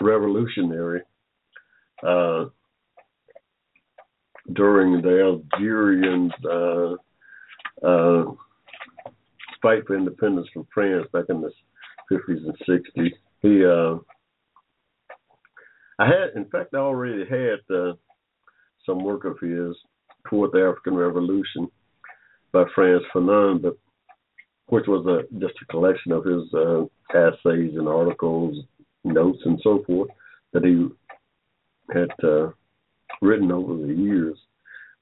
[0.00, 1.02] revolutionary
[2.06, 2.46] uh,
[4.52, 6.94] during the Algerian uh,
[7.86, 8.24] uh,
[9.60, 11.50] fight for independence from France back in the
[12.10, 13.10] 50s and 60s.
[13.40, 13.98] He, uh,
[15.98, 17.94] I had, in fact, I already had
[18.84, 19.76] some work of his
[20.28, 21.70] toward the African Revolution
[22.52, 23.76] by Frantz Fanon, but
[24.66, 26.82] which was a just a collection of his uh,
[27.14, 28.56] essays and articles,
[29.04, 30.10] notes, and so forth
[30.52, 30.88] that he
[31.92, 32.50] had uh,
[33.20, 34.38] written over the years.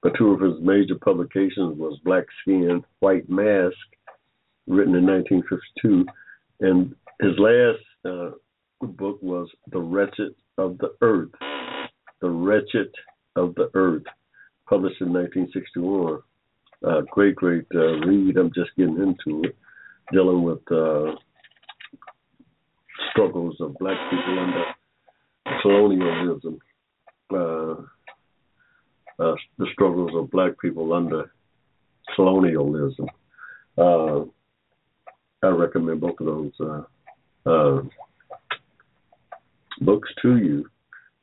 [0.03, 3.77] But two of his major publications was Black Skin, White Mask,
[4.67, 6.07] written in 1952,
[6.61, 8.31] and his last uh,
[8.81, 11.31] book was The Wretched of the Earth.
[12.21, 12.95] The Wretched
[13.37, 14.05] of the Earth,
[14.71, 16.21] published in 1961.
[16.87, 18.39] Uh, great, great uh, read.
[18.39, 19.57] I'm just getting into it,
[20.13, 21.13] dealing with uh,
[23.11, 24.65] struggles of black people under
[25.61, 26.59] colonialism,
[27.35, 27.73] uh,
[29.23, 31.33] uh, the struggles of black people under
[32.15, 33.07] colonialism.
[33.77, 34.21] Uh,
[35.43, 36.87] I recommend both of those
[39.81, 40.67] books to you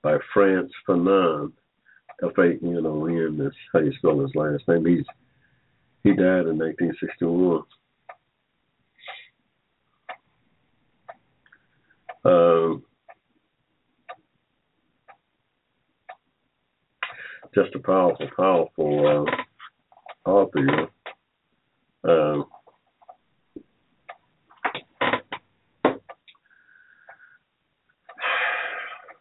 [0.03, 1.51] by Frantz Fanon.
[2.23, 4.85] F A N O N is how you spell his last name.
[4.85, 5.05] He's
[6.03, 7.63] he died in 1961.
[12.23, 12.83] Um,
[17.53, 19.27] just a powerful, powerful
[20.25, 20.87] uh, author.
[22.03, 22.45] Um,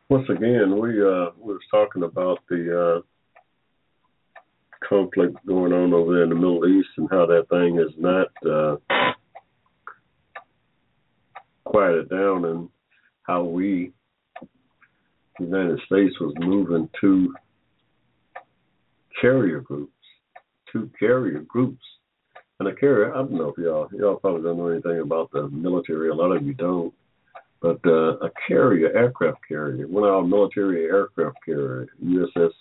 [0.09, 3.01] once again, we uh, we was talking about the uh,
[4.89, 8.29] conflict going on over there in the Middle East and how that thing is not
[8.49, 8.77] uh,
[11.65, 12.69] quieted down, and
[13.23, 13.93] how we,
[15.39, 17.35] the United States, was moving to
[19.21, 19.93] carrier groups,
[20.73, 21.83] two carrier groups.
[22.59, 25.49] And a carrier, I don't know if y'all y'all probably don't know anything about the
[25.49, 26.09] military.
[26.11, 26.95] A lot of you don't
[27.61, 32.53] but uh, a carrier, aircraft carrier, one of our military aircraft carrier, USS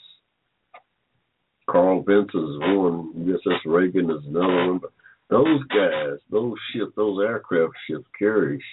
[1.70, 4.80] Carl Vinson is one, USS Reagan is another one.
[4.80, 4.91] But
[5.30, 8.64] those guys, those ships, those aircraft ships carry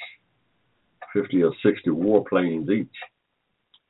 [1.13, 2.89] 50 or 60 warplanes each.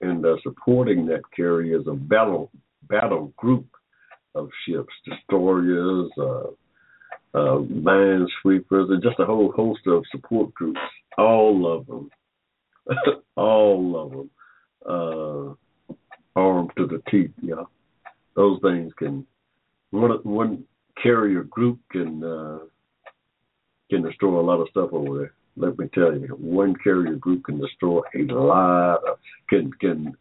[0.01, 2.51] And uh, supporting that carrier is a battle
[2.89, 3.66] battle group
[4.35, 6.49] of ships, destroyers, uh,
[7.35, 10.80] uh, minesweepers, and just a whole host of support groups.
[11.16, 12.11] All of them
[13.37, 14.30] all of them,
[14.89, 17.30] uh, armed to the teeth.
[17.41, 17.64] Yeah,
[18.35, 19.26] those things can
[19.91, 20.64] one one
[21.03, 22.59] carrier group can uh,
[23.91, 25.35] can destroy a lot of stuff over there.
[25.57, 29.18] Let me tell you, one carrier group can destroy a lot of
[29.49, 30.16] can can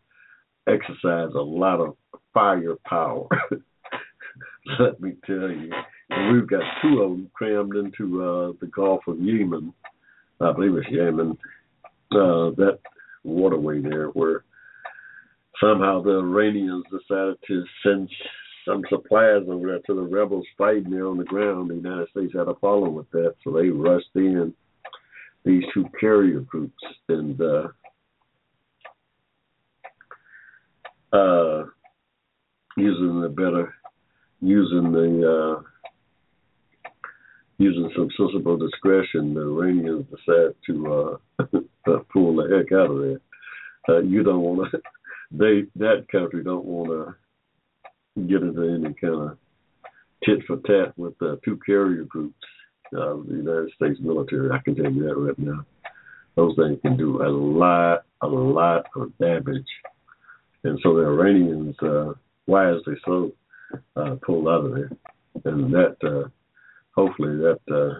[0.67, 1.95] exercise a lot of
[2.33, 3.27] firepower.
[4.79, 5.71] Let me tell you,
[6.09, 9.73] and we've got two of them crammed into uh, the Gulf of Yemen.
[10.39, 11.37] I believe it's Yemen,
[12.11, 12.79] uh, that
[13.23, 14.43] waterway there where
[15.61, 18.09] somehow the Iranians decided to send
[18.65, 21.69] some supplies over there to the rebels fighting there on the ground.
[21.69, 24.53] The United States had a problem with that, so they rushed in
[25.43, 27.67] these two carrier groups and uh,
[31.13, 31.65] uh,
[32.77, 33.73] using the better,
[34.41, 35.61] using the uh,
[37.61, 41.45] using some sensible discretion, the Iranians decide to uh,
[42.11, 43.21] pull the heck out of there.
[43.87, 44.81] Uh, you don't want to.
[45.33, 49.37] They that country don't want to get into any kind of
[50.25, 52.35] tit for tat with uh, two carrier groups
[52.93, 54.51] of the United States military.
[54.51, 55.65] I can tell you that right now.
[56.35, 59.69] Those things can do a lot, a lot of damage,
[60.65, 62.11] and so the Iranians, uh,
[62.45, 63.31] wisely so,
[63.95, 64.91] uh, pulled out of there,
[65.45, 65.95] and that.
[66.03, 66.27] Uh,
[66.95, 67.99] hopefully that uh,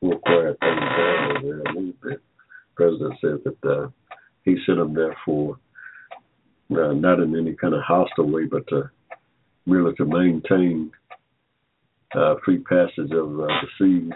[0.00, 2.20] we'll quiet things down over there a little bit.
[2.74, 3.88] President said that uh,
[4.44, 5.56] he sent them there for
[6.70, 8.90] uh, not in any kind of hostile way, but to
[9.66, 10.90] really to maintain
[12.14, 14.12] uh, free passage of uh, the seas,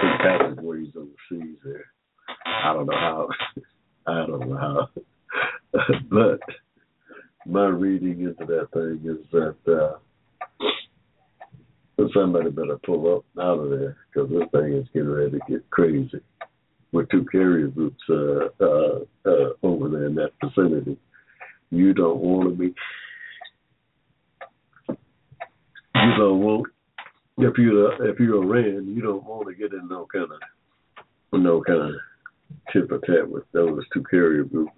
[0.00, 1.84] free passageways of the seas there.
[2.46, 3.28] I don't know how.
[4.06, 4.88] I don't know how.
[6.10, 6.40] but
[7.46, 9.98] my reading into that thing is that uh,
[12.14, 15.70] somebody better pull up out of there because this thing is getting ready to get
[15.70, 16.20] crazy
[16.92, 20.96] with two carrier groups uh, uh, uh, over there in that vicinity.
[21.70, 22.74] You don't want to be.
[24.88, 26.66] You don't want
[27.38, 31.62] if you if you're Iran, you don't want to get in no kind of no
[31.62, 31.94] kind of
[32.72, 34.72] tit tat with those two carrier groups.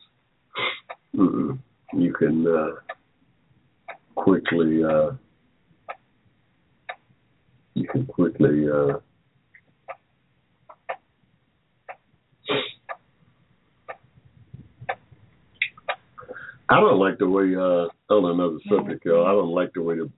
[1.14, 1.58] Mm-mm.
[1.94, 2.70] You can uh,
[4.14, 5.12] quickly uh,
[7.74, 8.98] you can quickly uh,
[16.70, 19.26] I don't like the way uh on another subject, y'all.
[19.26, 20.10] I don't like the way the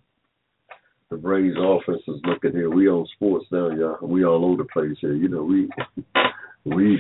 [1.10, 2.70] the Braves offense is looking here.
[2.70, 3.98] We on sports now, y'all.
[4.02, 5.14] We all over the place here.
[5.14, 5.68] You know, we
[6.64, 6.98] we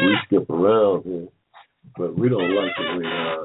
[0.00, 1.28] we skip around here,
[1.96, 3.44] but we don't like the way uh,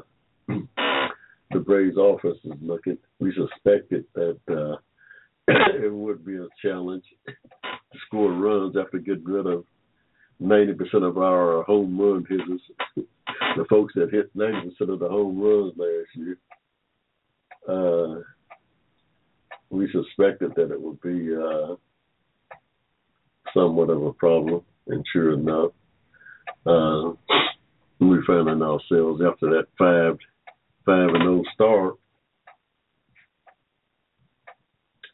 [1.50, 2.98] the Braves office is looking.
[3.18, 4.76] We suspected that uh,
[5.48, 9.64] it would be a challenge to score runs after getting rid of
[10.38, 12.60] ninety percent of our home run hitters
[13.56, 16.36] the folks that hit 90% of the home runs last year,
[17.68, 18.20] uh,
[19.70, 21.74] we suspected that it would be uh,
[23.54, 24.62] somewhat of a problem.
[24.88, 25.70] And sure enough,
[26.66, 27.12] uh,
[28.00, 30.18] we found ourselves after that five
[30.90, 31.94] five and no start,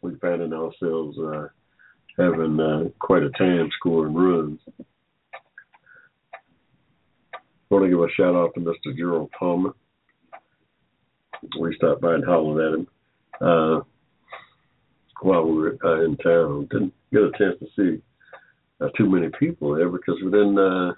[0.00, 1.48] we found ourselves uh,
[2.16, 4.58] having uh, quite a time scoring runs.
[7.30, 7.34] I
[7.68, 8.96] want to give a shout out to Mr.
[8.96, 9.74] Gerald Palmer.
[11.60, 12.88] We stopped by and hollered at him
[13.42, 13.80] uh,
[15.20, 16.68] while we were uh, in town.
[16.70, 18.02] Didn't get a chance to see
[18.80, 20.92] uh, too many people there because we didn't uh,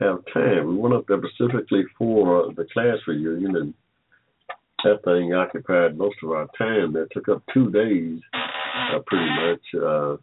[0.00, 0.68] have time.
[0.68, 3.74] We went up there specifically for the class reunion, and
[4.84, 6.92] that thing occupied most of our time.
[6.92, 9.82] That took up two days, uh, pretty much.
[9.82, 10.16] Uh,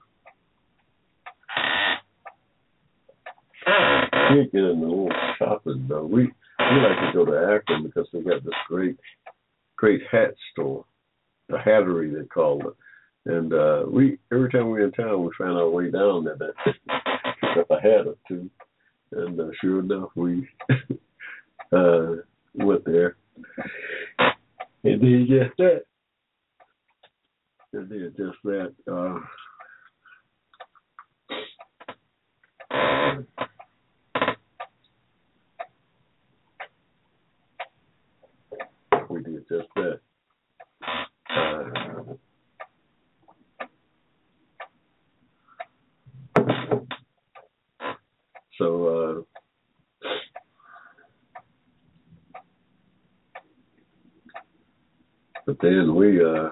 [4.30, 6.06] can't get in the little shopping though.
[6.06, 8.98] We we like to go to Akron because they got this great
[9.76, 10.86] great hat store,
[11.48, 12.76] the Hattery they call it.
[13.26, 16.54] And uh we every time we're in town we find our way down there to
[17.42, 18.50] pick up a hat or two.
[19.12, 20.48] And uh, sure enough we
[21.72, 22.16] uh
[22.54, 23.16] went there.
[24.84, 25.84] And did just that.
[27.74, 28.74] And did just that.
[28.92, 29.20] Uh
[39.10, 40.00] we did just that.
[41.30, 42.14] Uh,
[48.58, 49.26] so,
[50.04, 50.10] uh,
[55.46, 56.50] but then we, uh,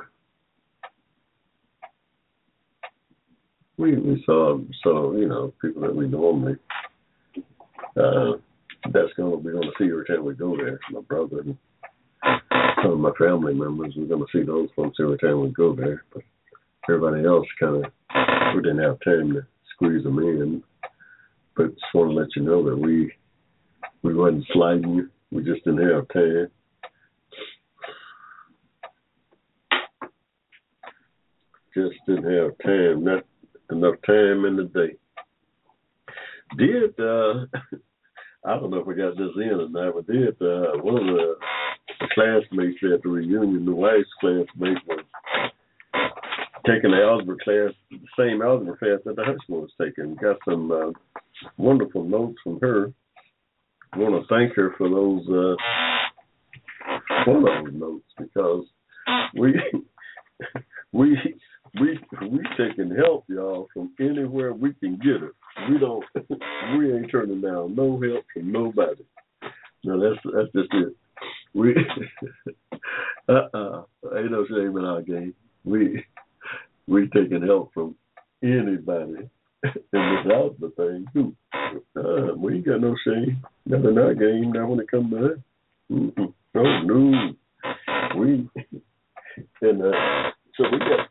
[3.78, 6.55] we we saw saw you know people that we normally
[7.95, 8.34] uh,
[8.91, 10.80] that's gonna we're gonna see every time we go there.
[10.91, 11.58] My brother and
[12.82, 13.93] some of my family members.
[13.95, 16.24] We're to see those folks every time we go there, but
[16.89, 17.91] everybody else kind of
[18.55, 20.64] we didn't have time to squeeze them in.
[21.55, 23.12] But just want to let you know that we
[24.03, 25.10] we wasn't sliding.
[25.32, 26.47] We just didn't have time.
[31.74, 33.03] Just didn't have time.
[33.03, 33.23] Not
[33.71, 34.95] enough time in the day.
[36.57, 37.45] Did uh
[38.45, 41.15] I don't know if we got this in or not, but did uh one of
[41.15, 41.36] the
[42.13, 45.05] classmates at the reunion, the wife's classmate was
[46.65, 50.15] taking the algebra class, the same algebra class that the school was taking.
[50.15, 50.91] Got some uh,
[51.57, 52.93] wonderful notes from her.
[53.93, 55.55] I want to thank her for those uh,
[57.25, 58.65] for those notes because
[59.36, 59.55] we
[60.91, 61.17] we
[61.82, 65.34] we we taking help, y'all, from anywhere we can get it.
[65.69, 66.03] We don't
[66.78, 69.03] we ain't turning down no help from nobody.
[69.84, 70.95] No, that's that's just it.
[71.53, 71.75] We
[73.30, 73.84] uh uh
[74.15, 75.34] ain't no shame in our game.
[75.65, 76.03] We
[76.88, 77.95] we taking help from
[78.43, 79.30] anybody.
[79.63, 81.36] and without the thing too.
[81.95, 83.43] Uh, we ain't got no shame.
[83.65, 85.43] Not in our game, not when it comes to that.
[85.91, 86.34] Mm-mm.
[86.55, 87.34] Oh no.
[88.19, 88.49] We
[89.61, 91.09] and uh so we got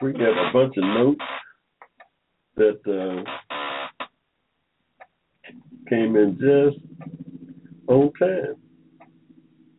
[0.00, 1.20] we got a bunch of notes
[2.56, 3.22] that uh,
[5.88, 6.84] came in just
[7.86, 8.54] on time.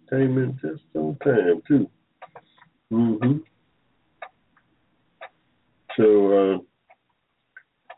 [0.09, 1.89] Came in just on time too.
[2.91, 3.41] Mhm.
[5.97, 6.57] So uh,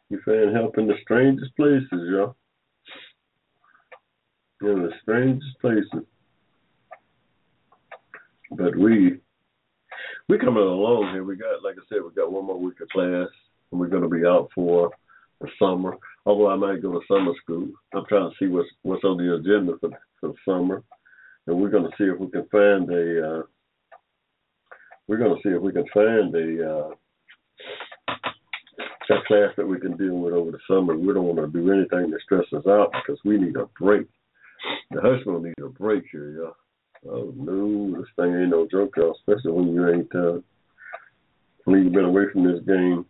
[0.10, 2.36] you find help in the strangest places, y'all.
[4.62, 6.06] In the strangest places.
[8.52, 9.20] But we
[10.34, 11.24] we coming along here.
[11.24, 13.28] We got, like I said, we got one more week of class,
[13.72, 14.90] and we're going to be out for
[15.40, 15.96] the summer.
[16.26, 19.36] Although I might go to summer school, I'm trying to see what's what's on the
[19.36, 20.82] agenda for for the summer,
[21.46, 23.30] and we're going to see if we can find a.
[23.30, 23.42] Uh,
[25.08, 26.70] we're going to see if we can find a.
[26.70, 26.90] Uh,
[29.10, 30.98] a class that we can deal with over the summer.
[30.98, 34.08] We don't want to do anything that stresses us out because we need a break.
[34.92, 36.56] The husband needs a break here, y'all.
[37.10, 39.16] Oh no, this thing ain't no joke, y'all.
[39.16, 40.40] Especially when you ain't uh,
[41.66, 43.06] when you've been away from this game.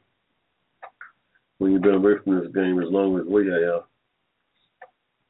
[1.60, 3.84] When you've been away from this game as long as we have,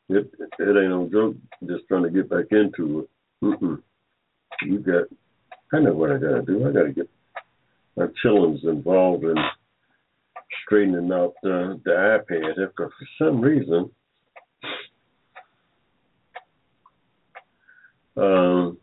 [0.10, 1.36] it it ain't no joke.
[1.68, 3.10] Just trying to get back into it.
[3.44, 3.82] Mm-mm.
[4.64, 5.06] You got.
[5.74, 6.68] I know what I gotta do.
[6.68, 7.10] I gotta get
[7.98, 9.36] my children's involved in
[10.66, 13.90] straightening out uh, the iPad after for some reason
[18.18, 18.78] um,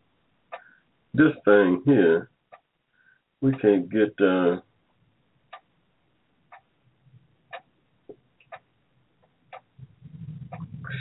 [1.14, 2.30] this thing here
[3.40, 4.56] we can't get uh,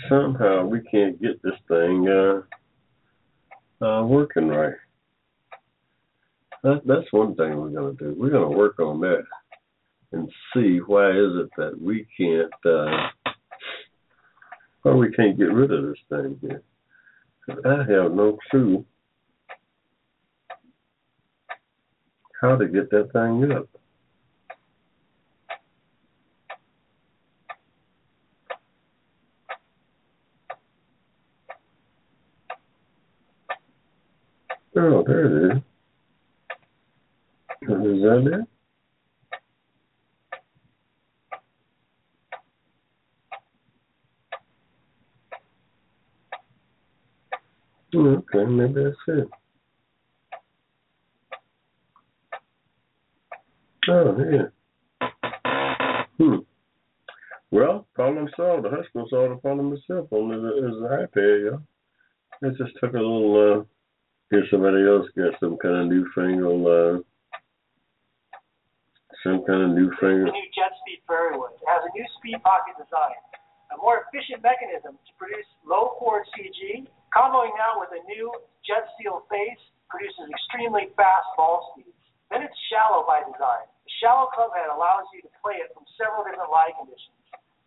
[0.07, 4.75] somehow we can't get this thing uh, uh, working right.
[6.63, 8.15] That, that's one thing we're gonna do.
[8.17, 9.23] We're gonna work on that
[10.11, 13.07] and see why is it that we can't uh
[14.81, 16.63] why we can't get rid of this thing here.
[17.65, 18.85] I have no clue
[22.41, 23.67] how to get that thing up.
[34.77, 35.57] Oh, there it is.
[37.63, 37.67] Is
[38.03, 38.58] that it?
[47.95, 49.27] Okay, maybe that's it.
[53.89, 55.09] Oh, yeah.
[56.19, 56.35] Hmm.
[57.49, 58.65] Well, problem solved.
[58.65, 61.61] The husband solved the problem himself on his iPad, y'all.
[62.43, 63.63] It just took a little, uh,
[64.29, 67.01] get somebody else get some kind of newfangled, uh,
[69.23, 70.29] some kind of newfangled.
[70.29, 71.57] The new jet speed fairway wood.
[71.57, 73.17] It has a new speed pocket design,
[73.73, 78.29] a more efficient mechanism to produce low chord CG Comboing now with a new
[78.61, 81.97] jet steel face produces extremely fast ball speeds.
[82.29, 83.65] Then it's shallow by design.
[83.65, 87.17] The shallow club head allows you to play it from several different lie conditions.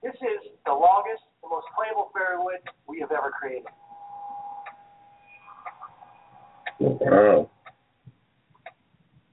[0.03, 3.67] This is the longest the most playable fairway wood we have ever created.
[6.79, 7.51] Wow.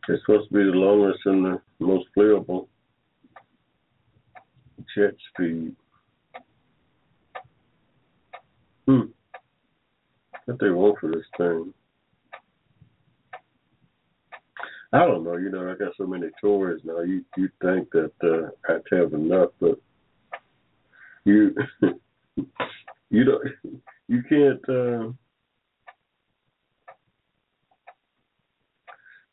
[0.07, 2.67] It's supposed to be the longest and the most playable
[4.95, 5.75] jet speed.
[8.87, 9.13] Hmm
[10.49, 11.73] what they want for this thing.
[14.91, 15.37] I don't know.
[15.37, 17.01] You know, I got so many toys now.
[17.01, 19.79] You you think that uh, I'd have enough, but
[21.25, 21.55] you
[23.11, 23.47] you don't
[24.07, 25.11] you can't uh,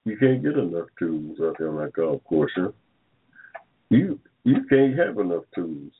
[0.04, 2.52] you can't get enough tools out there on that golf course.
[3.88, 5.92] You you can't have enough tools.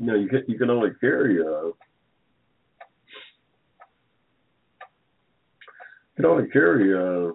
[0.00, 1.70] You know, you can you can only carry uh,
[6.16, 7.32] can only carry uh,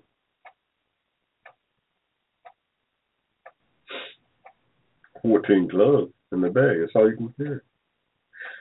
[5.22, 6.78] fourteen clubs in the bag.
[6.80, 7.60] That's all you can carry.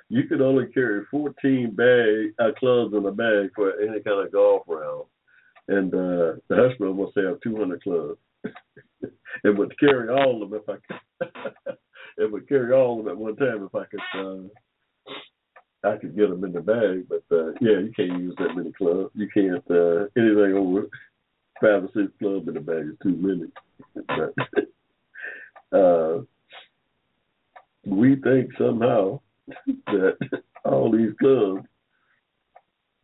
[0.08, 4.32] You can only carry fourteen bag uh, clubs in the bag for any kind of
[4.32, 5.04] golf round,
[5.68, 8.18] and uh, the husband must have two hundred clubs.
[9.02, 11.76] it would carry all of them if I could.
[12.18, 14.00] it would carry all of them at one time if I could.
[14.14, 14.48] Uh,
[15.84, 18.72] I could get them in the bag, but uh, yeah, you can't use that many
[18.72, 19.10] clubs.
[19.14, 20.88] You can't uh, anything over
[21.60, 23.50] five or six clubs in the bag is too many.
[24.08, 24.34] but,
[25.78, 26.22] uh,
[27.86, 29.20] we think somehow
[29.86, 30.16] that
[30.64, 31.66] all these clubs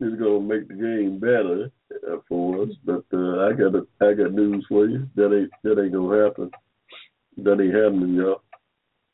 [0.01, 1.71] is going to make the game better
[2.11, 5.07] uh, for us, but uh, I got a, I got news for you.
[5.15, 6.51] That ain't that ain't gonna happen.
[7.37, 8.41] That ain't happening, y'all.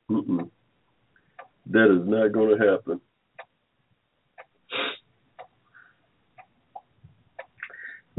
[0.09, 0.49] Mm-mm.
[1.67, 2.99] That is not going to happen.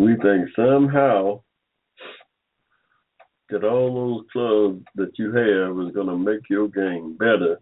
[0.01, 1.43] We think somehow
[3.51, 7.61] that all those clubs that you have is going to make your game better,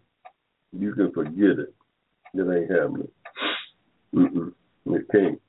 [0.71, 1.73] you can forget it.
[2.33, 3.09] It ain't happening.
[4.15, 4.53] Mm-mm.
[4.85, 5.41] It can't.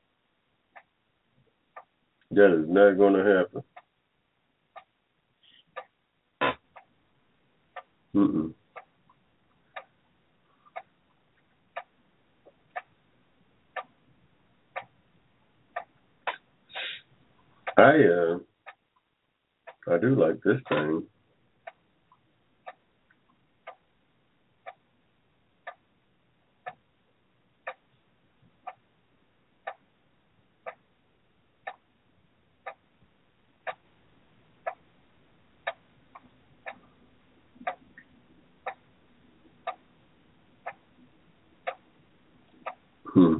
[2.32, 3.62] That is not going to happen.
[8.16, 8.55] Mm-mm.
[17.81, 18.39] I uh,
[19.89, 21.03] I do like this thing.
[43.14, 43.39] Hmm.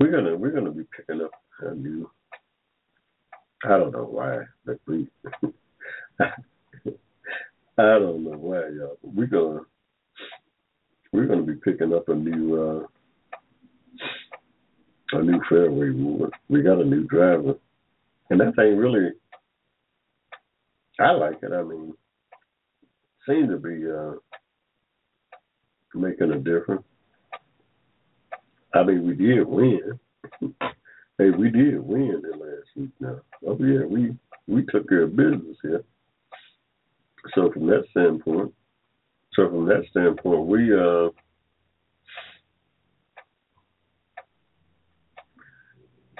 [0.00, 2.10] We're gonna we're gonna be picking up a new.
[3.64, 5.06] I don't know why, but we.
[6.18, 6.24] I
[7.76, 8.96] don't know why, y'all.
[9.02, 9.60] But we're gonna
[11.12, 12.86] we're gonna be picking up a new uh
[15.18, 16.30] a new fairway wood.
[16.48, 17.56] We got a new driver,
[18.30, 19.10] and that thing really.
[20.98, 21.52] I like it.
[21.52, 21.92] I mean,
[23.28, 24.14] seems to be uh
[25.94, 26.84] making a difference.
[28.72, 29.98] I mean, we did win.
[31.18, 33.20] hey, we did win the last week now.
[33.46, 35.84] Oh yeah, we we took care of business here.
[37.34, 38.54] So from that standpoint,
[39.34, 41.10] so from that standpoint, we uh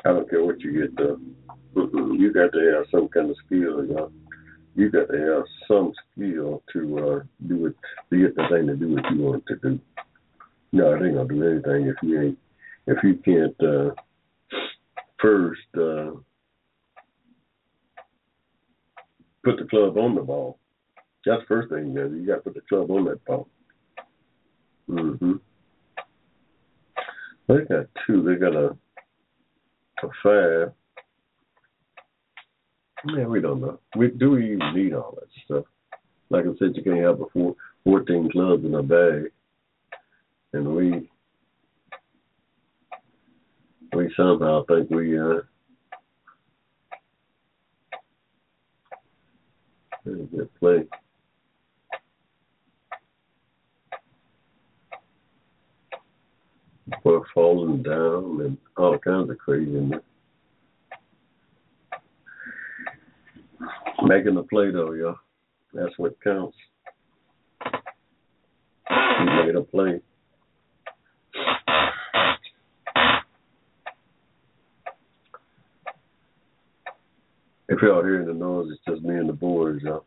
[0.04, 1.18] I don't care what you get though.
[1.74, 4.12] You got to have some kind of skill, know.
[4.74, 7.76] You got to have some skill to uh do it
[8.10, 9.80] to get the thing to do what you want to do.
[10.72, 12.38] No, it ain't gonna do anything if you ain't
[12.86, 13.94] if you can't uh
[15.20, 16.12] first uh
[19.44, 20.58] put the club on the ball.
[21.24, 23.48] That's the first thing you got you gotta put the club on that ball.
[24.88, 25.40] Mhm.
[27.48, 28.76] They got two, they got a
[30.02, 30.72] a five.
[33.06, 33.78] Yeah, we don't know.
[33.96, 35.64] We do we even need all that stuff?
[36.28, 39.32] Like I said, you can't have a four, 14 clubs in a bag,
[40.52, 41.10] and we
[43.94, 45.40] we somehow think we uh
[50.04, 50.84] very good play.
[57.04, 60.02] We're falling down and all kinds of craziness.
[64.02, 65.18] Making the play though, y'all.
[65.72, 66.56] That's what counts.
[68.88, 70.00] He made a play.
[77.80, 80.04] If y'all hearing the noise, it's just me and the boys, y'all.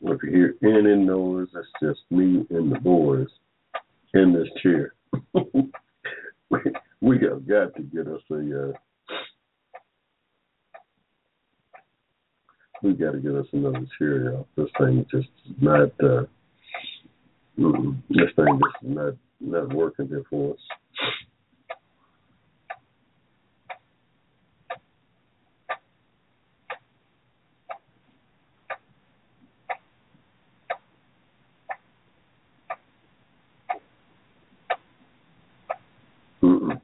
[0.00, 3.26] If you hear any noise, it's just me and the boys
[4.14, 4.94] in this chair.
[5.34, 6.58] we,
[7.02, 8.68] we have got to get us a.
[8.68, 8.72] Uh,
[12.82, 14.48] we got to get us another chair, y'all.
[14.56, 15.28] This thing just
[15.60, 15.90] not.
[16.02, 16.22] Uh,
[17.58, 20.60] this thing just is not not working here for us.
[36.42, 36.80] Mm-mm.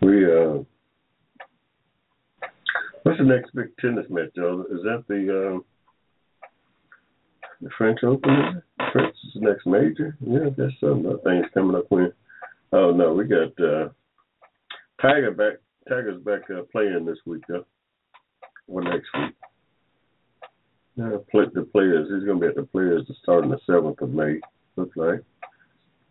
[0.00, 0.62] We uh,
[3.02, 4.64] what's the next big tennis match, Joe?
[4.70, 5.64] Is that the um,
[7.60, 8.62] the French Open?
[8.78, 10.16] The next major.
[10.20, 11.86] Yeah, there's some uh, things coming up.
[11.90, 12.12] When
[12.72, 13.88] oh no, we got uh,
[15.00, 15.54] Tiger back.
[15.88, 17.44] Tiger's back uh, playing this week.
[17.52, 17.60] Uh,
[18.68, 19.34] or next week.
[20.96, 22.08] Yeah, play, the players.
[22.12, 24.40] He's going to be at the players to start on the seventh of May.
[24.76, 25.22] Looks like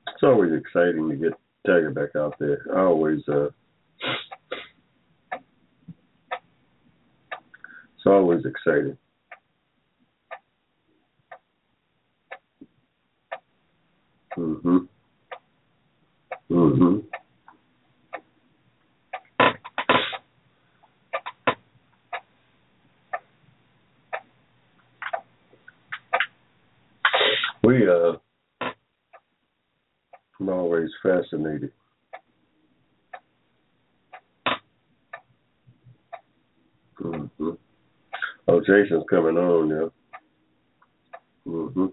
[0.07, 1.33] it's always exciting to get
[1.65, 2.65] Tiger back out there.
[2.75, 3.49] I always uh,
[8.07, 8.97] always exciting.
[14.37, 14.87] Mhm.
[16.49, 17.03] Mhm.
[27.63, 28.13] We uh,
[30.39, 31.71] I'm always fascinated.
[37.01, 37.66] Mm-hmm.
[38.49, 39.91] Oh, Jason's coming on now.
[41.45, 41.85] Mm-hmm.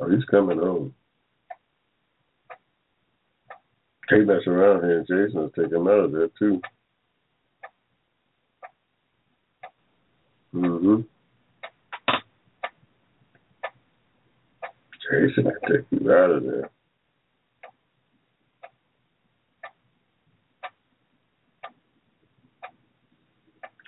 [0.00, 0.92] Oh, he's coming on.
[4.08, 5.00] Can't mess around here.
[5.00, 6.60] Jason will take him out of there too.
[10.54, 11.00] Mm-hmm.
[15.10, 16.70] Jason can take you out of there.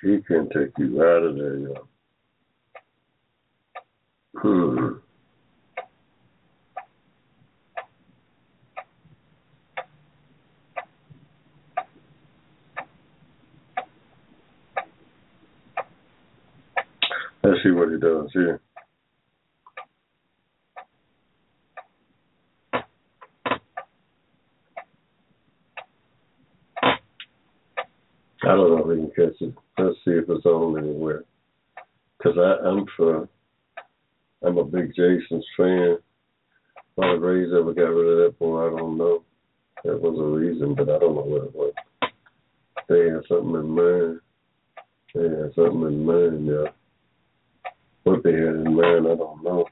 [0.07, 1.89] He can take you out of there, yo.
[4.37, 4.99] Hmm.
[17.43, 18.61] Let's see what he does here.
[28.45, 29.55] I don't know if we catch it.
[29.79, 31.25] Let's see if it's on anywhere.
[32.23, 33.29] Cause I, I'm for,
[34.45, 35.99] I'm a big Jason's fan.
[36.95, 39.23] Why the Rays ever got rid of that boy, I don't know.
[39.85, 41.73] That was a reason, but I don't know what it was.
[42.89, 44.21] They had something in mind.
[45.15, 46.71] They had something in mind, yeah.
[48.05, 49.67] What they had in mind, I don't know.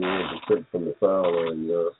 [0.00, 1.50] 91% from the foul.
[1.50, 1.90] Uh,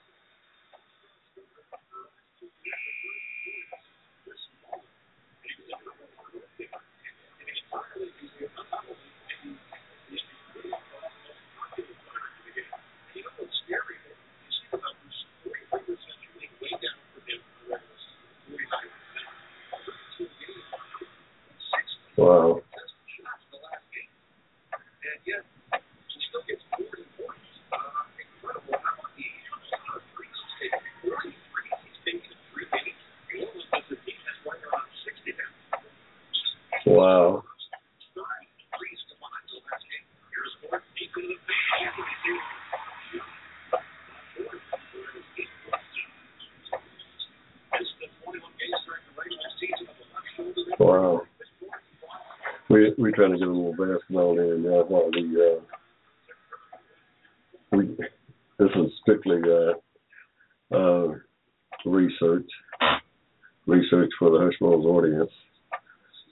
[22.16, 22.62] wow.
[36.86, 37.42] Wow.
[50.78, 51.22] Wow.
[52.68, 55.60] We we trying to get a little basketball in now while the uh,
[57.72, 57.96] we
[58.58, 61.14] this is strictly uh, uh,
[61.86, 62.46] research
[63.66, 65.30] research for the Hushmo's audience.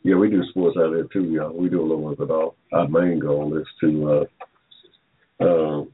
[0.02, 1.56] Yeah, we do sports out there too, y'all.
[1.56, 2.56] We do a little of it all.
[2.72, 4.26] Our main goal is to
[5.40, 5.84] uh, uh,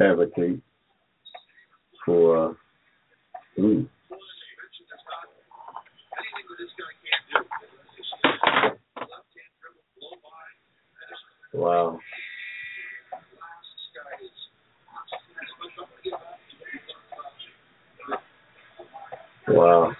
[0.00, 0.60] advocate
[2.04, 2.48] for.
[2.48, 3.88] Uh, ooh,
[11.54, 11.98] wow.
[19.48, 19.92] Wow.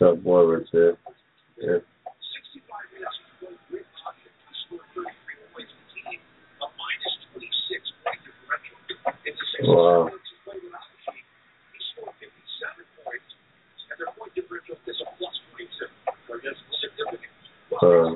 [0.00, 0.96] That boy right there.
[1.60, 1.78] Yeah.
[9.62, 10.10] Wow.
[17.82, 18.14] Uh,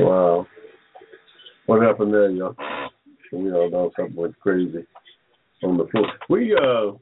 [0.00, 0.46] wow.
[1.66, 2.56] What happened there, y'all?
[3.32, 4.84] We all know something went crazy
[5.62, 6.06] on the floor.
[6.28, 6.92] We uh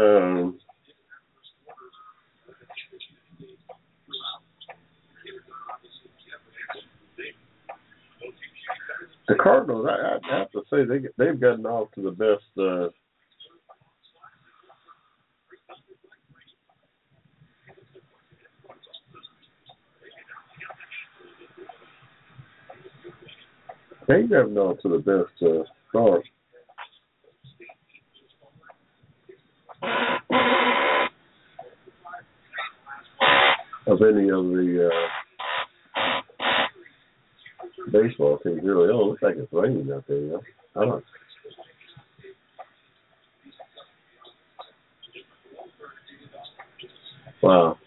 [0.00, 0.58] um
[9.28, 9.86] the Cardinals,
[10.70, 12.88] To say they they've gotten off to the best uh
[24.06, 26.28] They've gotten off to the best uh, start.
[33.86, 35.08] Of any of the uh,
[37.94, 38.90] baseball teams, really.
[38.92, 40.18] Oh, it looks like it's raining out there.
[40.18, 40.36] Yeah?
[40.76, 41.04] I don't.
[47.42, 47.78] Wow.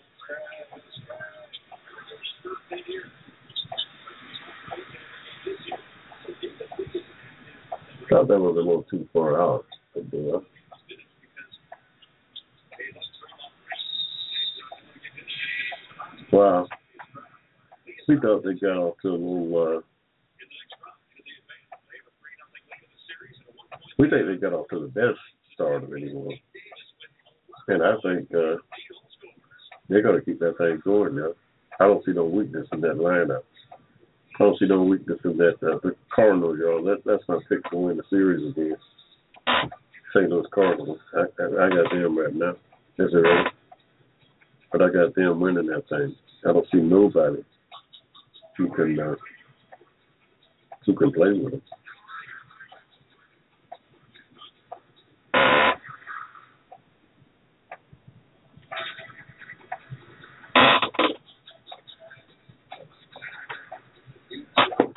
[8.10, 9.66] thought that was a little too far out.
[16.32, 16.68] Wow.
[18.08, 19.78] We thought they got off to a little.
[19.78, 19.97] Uh,
[23.98, 25.20] we think they got off to the best
[25.54, 26.38] start of anyone,
[27.68, 28.58] and I think uh,
[29.90, 31.34] they're going to keep that thing going now.
[31.80, 33.44] I don't see no weakness in that lineup.
[34.40, 35.56] I don't see no weakness in that.
[35.62, 36.84] Uh, the Cardinals, y'all.
[36.84, 38.84] That, that's my pick to win the series against
[40.14, 40.30] St.
[40.30, 41.00] Louis Cardinals.
[41.16, 42.52] I, I, I got them right now.
[43.00, 43.48] Is it right?
[44.72, 46.16] But I got them winning that thing.
[46.48, 47.44] I don't see nobody
[48.58, 49.16] who can uh,
[50.86, 51.62] who can play with them.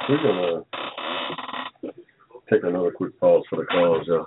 [0.09, 0.65] We're gonna
[2.53, 4.27] take another quick pause for the calls, y'all.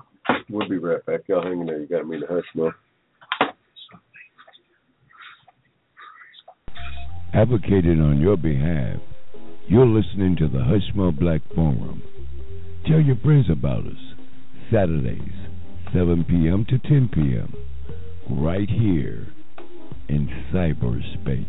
[0.49, 1.21] We'll be right back.
[1.28, 1.80] Y'all hanging there.
[1.80, 2.74] You got me in the hush mode.
[7.44, 9.02] Advocated on your behalf,
[9.68, 12.02] you're listening to the Hushmo Black Forum.
[12.88, 14.16] Tell your friends about us.
[14.72, 15.34] Saturdays,
[15.88, 16.66] 7 p.m.
[16.70, 17.54] to 10 p.m.
[18.30, 19.28] Right here
[20.08, 21.43] in cyberspace.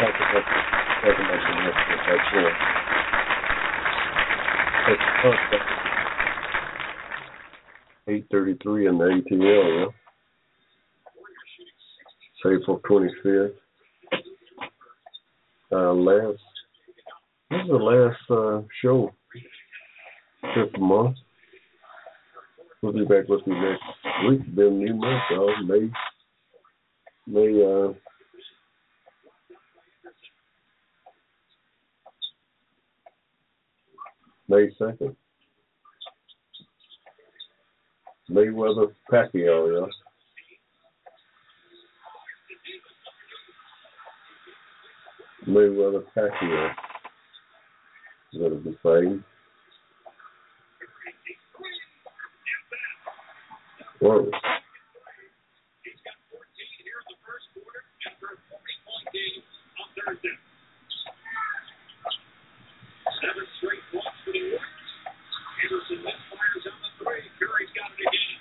[0.00, 1.64] About the next one.
[2.08, 2.54] That's one.
[4.86, 5.70] That's contract.
[8.08, 9.86] Eight thirty three in the ATL, yeah.
[12.44, 13.52] It's April twenty fifth.
[15.72, 16.38] Uh last
[17.50, 19.12] this is the last uh show
[20.42, 21.16] this month.
[22.82, 23.82] We'll be back with you next
[24.28, 24.40] week.
[24.40, 25.62] It's been a new month, y'all.
[25.64, 25.90] May
[27.26, 27.92] May uh
[34.60, 35.16] May second.
[38.30, 39.86] Mayweather Pacquiao,
[45.46, 45.52] yeah.
[45.52, 46.70] Mayweather Pacquiao.
[48.34, 49.24] Is that a good thing?
[54.00, 54.30] Whoa.
[63.20, 64.64] Seven straight blocks for the Warriors.
[65.60, 67.20] Anderson misfires on the three.
[67.36, 68.40] Curry's got it again.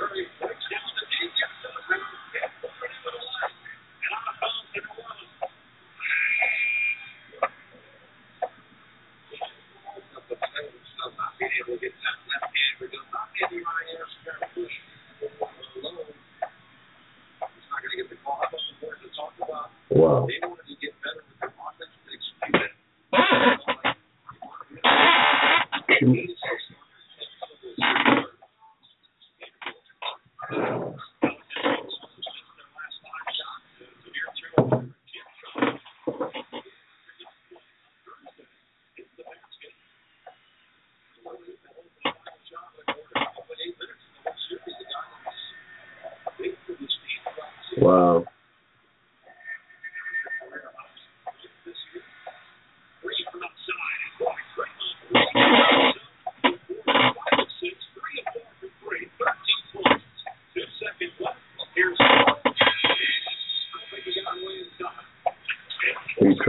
[0.00, 2.00] Curry breaks down the knee, gets to the rim,
[2.32, 3.52] gets forward into the line.
[3.52, 5.36] And out of bounds to New Orleans.
[11.12, 14.16] Not being able to get that left hand, but does not get the right ass
[14.24, 14.72] trying to push
[15.84, 16.08] low.
[16.08, 18.40] He's not going to get the call.
[18.40, 20.26] How about the board to talk about Wow.
[20.26, 22.72] they wanted to get better with their offense, but execute it.
[47.78, 48.24] Wow.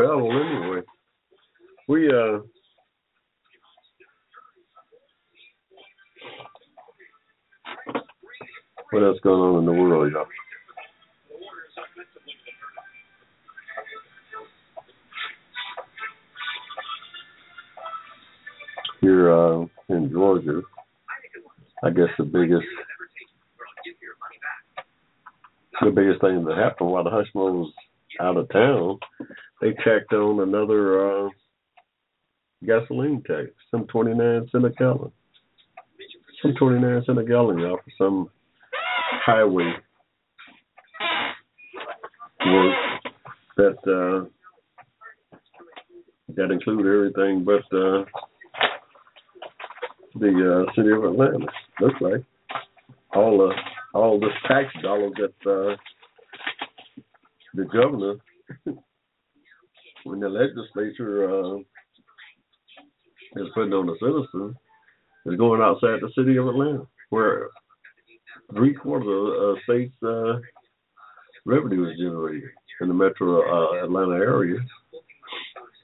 [0.07, 0.81] He traveled anyway.
[1.89, 2.39] We uh
[8.91, 10.25] what else going on in the world, y'all?
[19.01, 20.61] Here uh in Georgia,
[21.83, 22.65] I guess the biggest
[25.81, 27.73] the biggest thing that happened while the Hushmo was
[28.19, 28.99] out of town,
[29.61, 31.29] they tacked on another uh
[32.87, 35.11] gasoline tax, some twenty nine cent a gallon.
[36.41, 38.29] Some twenty nine cent a gallon, y'all, for some
[39.25, 39.73] highway
[42.45, 42.75] work
[43.57, 44.25] that uh
[46.35, 48.05] that include everything but uh
[50.19, 51.45] the uh city of Atlanta.
[51.81, 52.23] Looks like.
[53.13, 53.53] All the
[53.97, 55.75] all this tax dollars that uh
[57.53, 58.15] the governor
[60.03, 61.57] when the legislature uh
[63.41, 64.55] is putting on the citizens
[65.25, 67.49] is going outside the city of Atlanta where
[68.53, 70.39] three quarters of the state's uh
[71.45, 72.49] revenue is generated
[72.81, 74.59] in the metro uh, Atlanta area.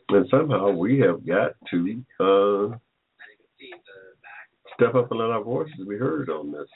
[0.10, 2.78] And somehow we have got to uh
[4.76, 6.68] step up and let our voices be heard on this.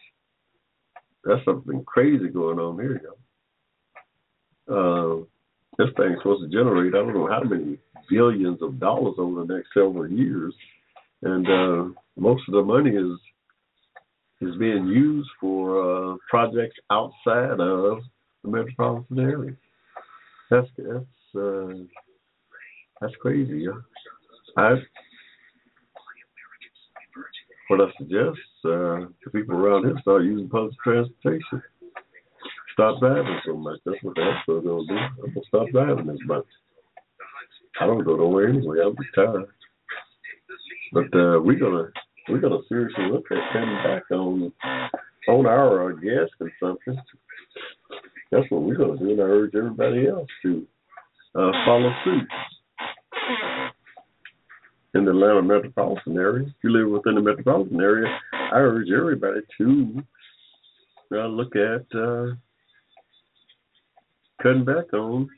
[1.24, 3.18] That's something crazy going on here, y'all.
[4.70, 5.26] Uh,
[5.78, 7.78] this thing's supposed to generate I don't know how many
[8.10, 10.54] billions of dollars over the next several years,
[11.22, 13.20] and uh, most of the money is
[14.40, 18.02] is being used for uh, projects outside of
[18.44, 19.56] the metropolitan area.
[20.50, 21.74] That's that's uh,
[23.02, 23.66] that's crazy.
[23.66, 23.82] Yeah.
[24.58, 24.76] I
[27.68, 31.62] what I suggest uh, to people around here start using public transportation.
[32.74, 33.80] Stop driving so much.
[33.86, 34.96] That's what that's I'm gonna do.
[34.96, 36.46] I'm gonna stop driving as much.
[37.80, 38.78] I don't go nowhere anyway.
[38.84, 39.48] I'm retired.
[40.94, 41.90] But uh, we're gonna
[42.30, 44.52] we're gonna seriously look at cutting back on
[45.28, 47.00] on our uh, gas consumption.
[48.32, 50.66] That's what we're gonna do, and I urge everybody else to
[51.36, 52.28] uh, follow suit.
[54.94, 59.42] In the Atlanta metropolitan area, if you live within the metropolitan area, I urge everybody
[59.60, 60.04] to
[61.14, 62.28] uh, look at uh,
[64.42, 65.30] cutting back on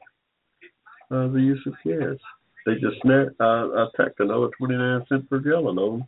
[1.11, 2.18] uh, the use of gas.
[2.65, 6.07] They just snap, uh, attacked another 29 cents per gallon on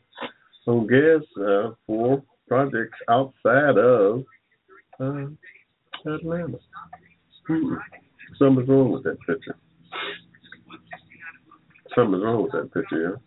[0.68, 4.24] on gas uh, for projects outside of
[5.00, 5.26] uh,
[6.06, 6.60] Atlanta.
[7.48, 7.76] Hmm.
[8.38, 9.58] Something's wrong with that picture.
[11.96, 13.18] Something's wrong with that picture, yeah.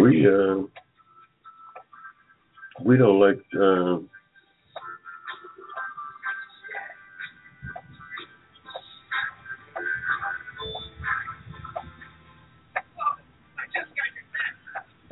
[0.00, 0.62] We uh,
[2.84, 3.98] we don't like uh,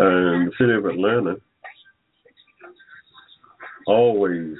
[0.02, 1.36] and the city of Atlanta
[3.86, 4.56] always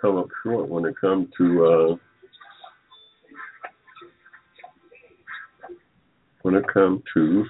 [0.00, 1.96] come up short when it comes to uh,
[6.42, 7.44] when it comes to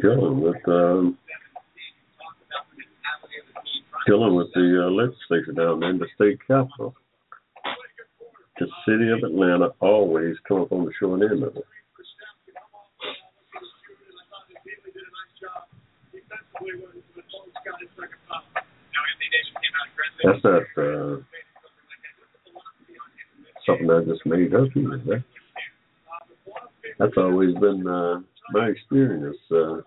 [0.00, 1.18] dealing with um,
[4.06, 6.94] dealing with the uh, legislature down there in the state capitol.
[8.60, 11.64] The city of Atlanta always come up on the short end of it.
[20.22, 21.16] That's not uh,
[23.66, 25.24] something I just made up either.
[26.98, 28.20] That's always been uh,
[28.52, 29.36] my experience.
[29.50, 29.80] Uh,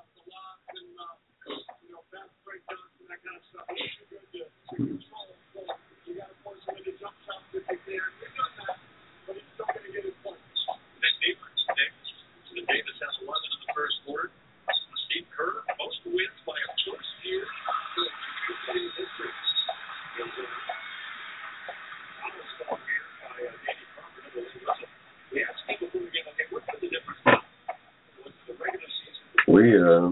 [29.47, 30.09] we uh,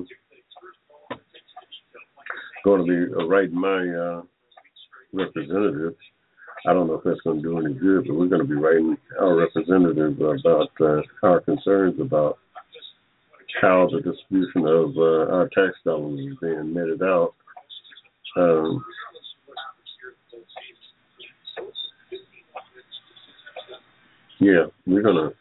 [2.63, 4.21] going to be writing my uh,
[5.13, 5.95] representative.
[6.67, 8.55] I don't know if that's going to do any good, but we're going to be
[8.55, 12.39] writing our representative about uh, our concerns about
[13.61, 17.33] how the distribution of uh, our tax dollars is being meted out.
[18.37, 18.83] Um,
[24.39, 25.31] yeah, we're gonna.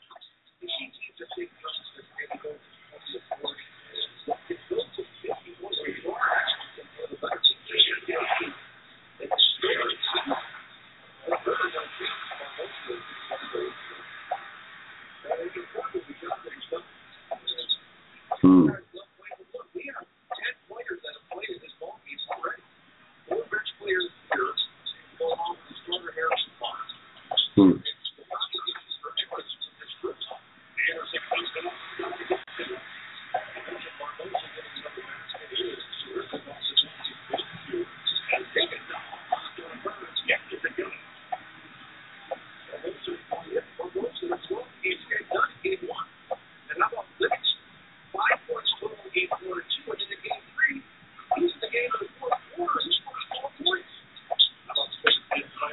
[27.56, 27.70] Hmm.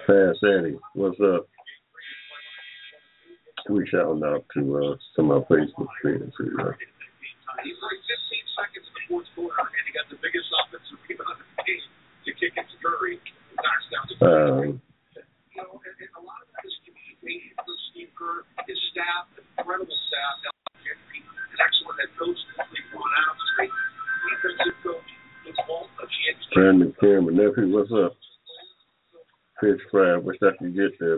[0.08, 1.51] Fast Eddie, what's up?
[3.90, 6.54] Shouting out to uh, some of our Facebook friends here.
[6.60, 6.76] Uh,
[7.66, 11.40] He played 15 seconds in the fourth quarter, and he got the biggest offensive rebound
[11.42, 11.88] of the game
[12.26, 13.18] to kick it to Curry.
[13.58, 14.64] Knocks down the um,
[15.52, 19.28] you know, and, and a lot of that is communication from Steve Kerr, his staff,
[19.60, 20.36] incredible staff,
[20.88, 22.40] an excellent head coach,
[22.72, 23.74] Lee brought out, great
[24.32, 25.10] defensive coach,
[25.44, 26.50] Luke Walton, a champion.
[26.56, 28.16] Brandon Cameron, nephew, what's up?
[29.60, 31.11] Fish fry, wish I could get there,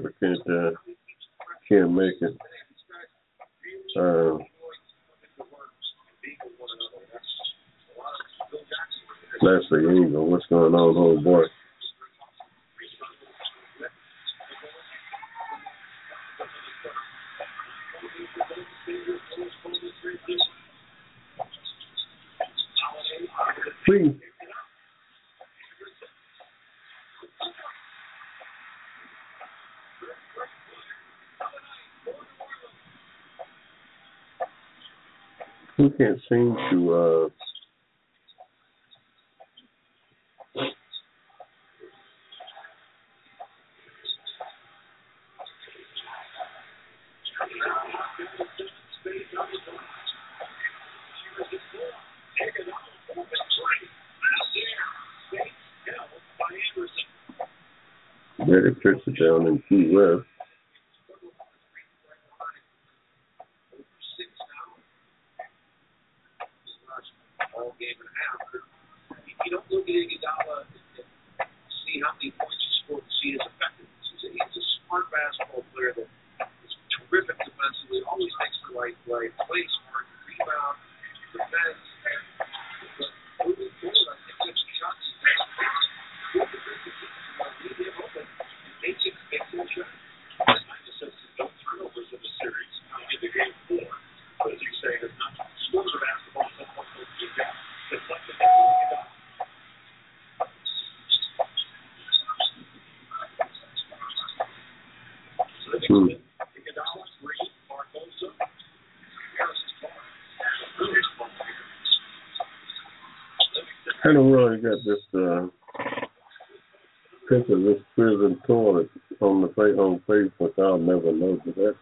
[117.30, 118.90] picture this prison toilet
[119.22, 119.48] on the
[119.80, 120.60] on Facebook.
[120.60, 121.76] I'll never know that.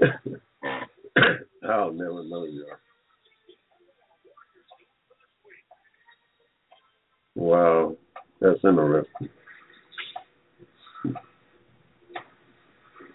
[1.68, 2.76] I'll never know y'all.
[7.36, 7.96] Wow,
[8.40, 9.28] that's interesting.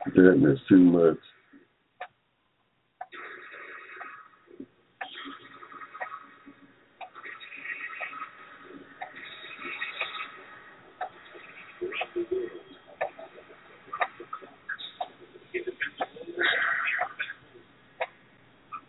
[0.08, 1.18] Is too much.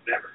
[0.08, 0.30] Never.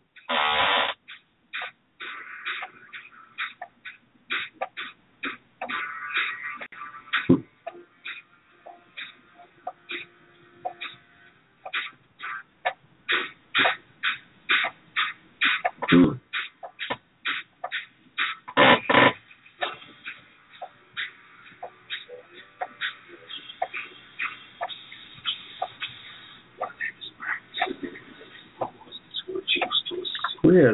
[15.92, 16.20] Hmm.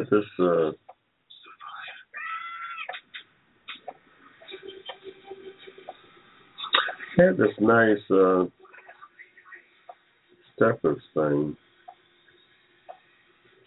[0.06, 0.72] Had this uh
[7.16, 8.44] had this nice uh
[10.54, 11.56] steppers thing.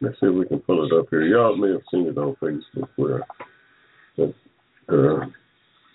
[0.02, 1.24] Let's see if we can pull it up here.
[1.24, 3.26] Y'all may have seen it on Facebook where
[4.16, 4.34] the
[4.88, 5.26] uh,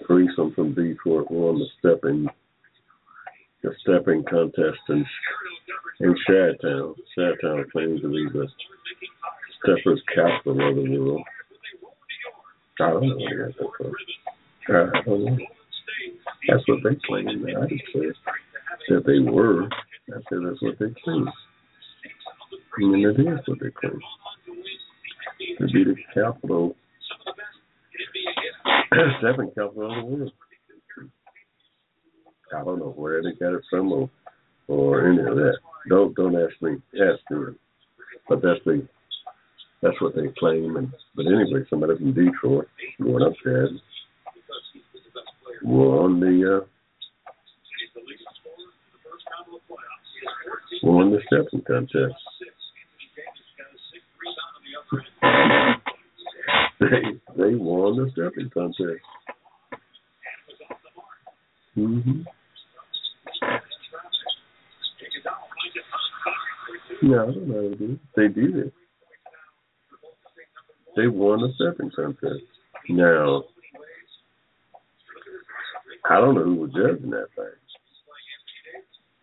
[0.06, 2.26] threesome from Detroit won the stepping
[3.62, 5.06] the stepping contest in
[6.00, 6.94] in Chi-Town.
[7.14, 8.46] Chi-Town claims to be the
[9.64, 11.22] steppers capital of the world.
[12.80, 13.92] I don't know where they got that from.
[14.74, 15.40] Uh, I don't.
[16.48, 17.42] That's what they claim.
[17.42, 17.56] man.
[17.56, 18.06] I didn't say
[18.90, 19.64] that they were.
[19.64, 21.28] I said that's what they claim.
[21.28, 24.00] I mean, it is what they claim.
[25.58, 26.74] To be the capital,
[29.20, 30.32] stepping capital of the world.
[32.54, 34.10] I don't know where they got it from or,
[34.68, 35.58] or any of that.
[35.88, 36.76] Don't don't ask me.
[36.94, 37.58] Ask them.
[38.28, 38.88] But that's the that's
[40.38, 40.76] claim.
[40.76, 42.68] And but anyway, somebody from Detroit
[43.02, 43.68] going up there
[45.62, 46.66] won the uh,
[50.82, 52.14] won the stepping contest.
[56.80, 59.04] they they won the stepping contest.
[61.74, 62.22] hmm
[67.02, 67.98] No, I don't know.
[68.16, 68.74] They did it.
[70.96, 72.44] They won the stepping contest.
[72.88, 73.44] Now,
[76.08, 77.46] I don't know who was judging that thing.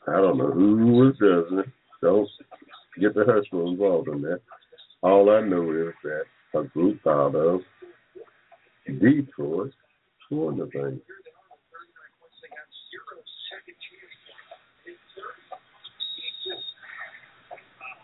[0.08, 1.70] I don't know who was judging it.
[2.02, 2.28] Don't
[3.00, 4.42] get the husband involved in that.
[5.02, 7.62] All I know is that a group out of
[8.88, 9.72] Detroit
[10.32, 11.02] won the thing.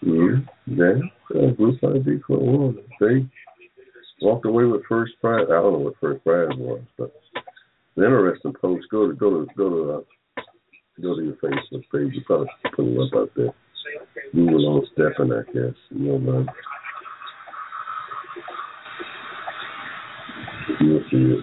[0.04, 0.80] Mm-hmm.
[0.80, 2.78] Yeah, a group out Detroit won.
[3.00, 3.26] They
[4.22, 5.46] walked away with first prize.
[5.50, 7.14] I don't know what first prize was, but
[7.96, 8.86] an interesting post.
[8.90, 10.42] Go to go to go to uh,
[11.02, 12.14] go to your Facebook page.
[12.14, 13.54] You probably put it up out there.
[14.34, 15.76] Google on Stephen, I guess.
[15.90, 16.46] You'll know.
[20.82, 21.40] You'll see it.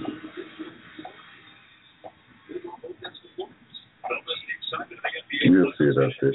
[5.45, 6.33] You'll see it out there.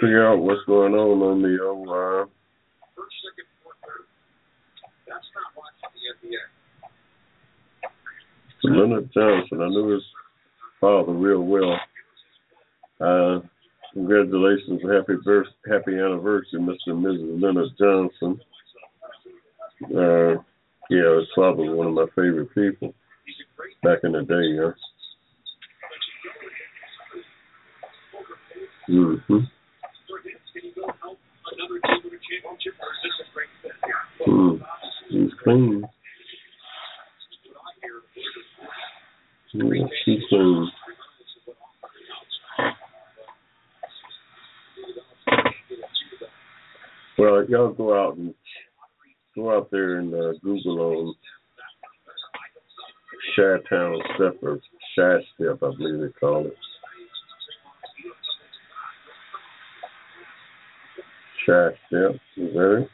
[0.00, 2.26] figure out what's going on on the O line.
[8.62, 10.02] Leonard Johnson, I knew his
[10.80, 11.80] father real well.
[13.00, 13.40] Uh,
[13.94, 16.76] congratulations, happy birth, happy anniversary, Mr.
[16.88, 17.42] and Mrs.
[17.42, 18.40] Leonard Johnson.
[19.84, 20.42] Uh,
[20.90, 22.92] yeah, his father was one of my favorite people
[23.82, 24.34] back in the day.
[24.54, 24.72] Yeah.
[28.88, 29.59] Mm-hmm.
[35.50, 35.84] clean.
[39.54, 40.70] What's she clean?
[47.18, 48.34] Well, y'all go out and
[49.34, 51.14] go out there and uh, Google on
[53.36, 54.58] Chi-Town Step or
[54.94, 56.56] Shat Step, I believe they call it.
[61.44, 62.89] Shat Step, is that it?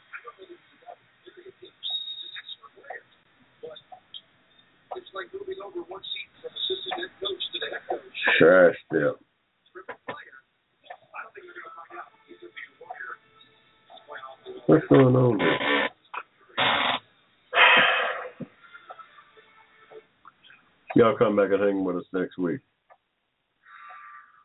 [21.19, 22.59] Y'all come back and hang with us next week.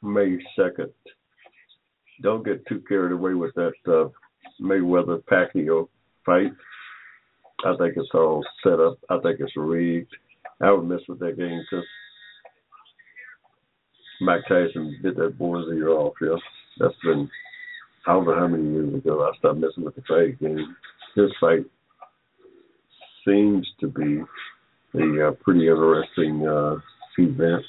[0.03, 0.93] May 2nd.
[2.23, 4.09] Don't get too carried away with that uh,
[4.61, 5.89] Mayweather Pacquiao
[6.25, 6.53] fight.
[7.65, 8.99] I think it's all set up.
[9.11, 10.13] I think it's rigged.
[10.61, 11.87] I would mess with that game because
[14.21, 16.15] Mike Tyson did that boy's ear off.
[16.21, 16.37] Yeah,
[16.79, 17.29] that's been
[18.07, 20.77] I don't know how many years ago I stopped messing with the fight game.
[21.17, 21.65] This fight
[23.27, 24.23] seems to be
[24.95, 26.77] a uh, pretty interesting uh,
[27.19, 27.65] event,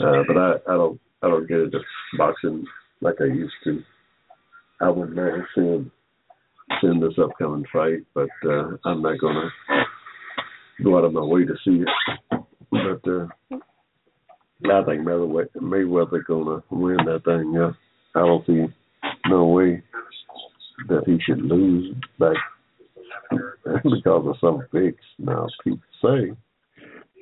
[0.00, 1.80] uh, but I, I don't I don't get into
[2.18, 2.64] boxing
[3.00, 3.82] like I used to.
[4.80, 5.90] I would never seeing
[6.80, 9.50] seeing this upcoming fight, but uh, I'm not gonna
[10.82, 12.40] go out of my way to see it.
[12.70, 13.26] But uh,
[14.72, 17.52] I think Mayweather Mayweather gonna win that thing.
[17.54, 17.72] Yeah,
[18.14, 18.66] I don't see
[19.26, 19.82] no way
[20.88, 22.36] that he should lose back
[23.30, 24.96] because of some fix.
[25.18, 26.32] Now people say,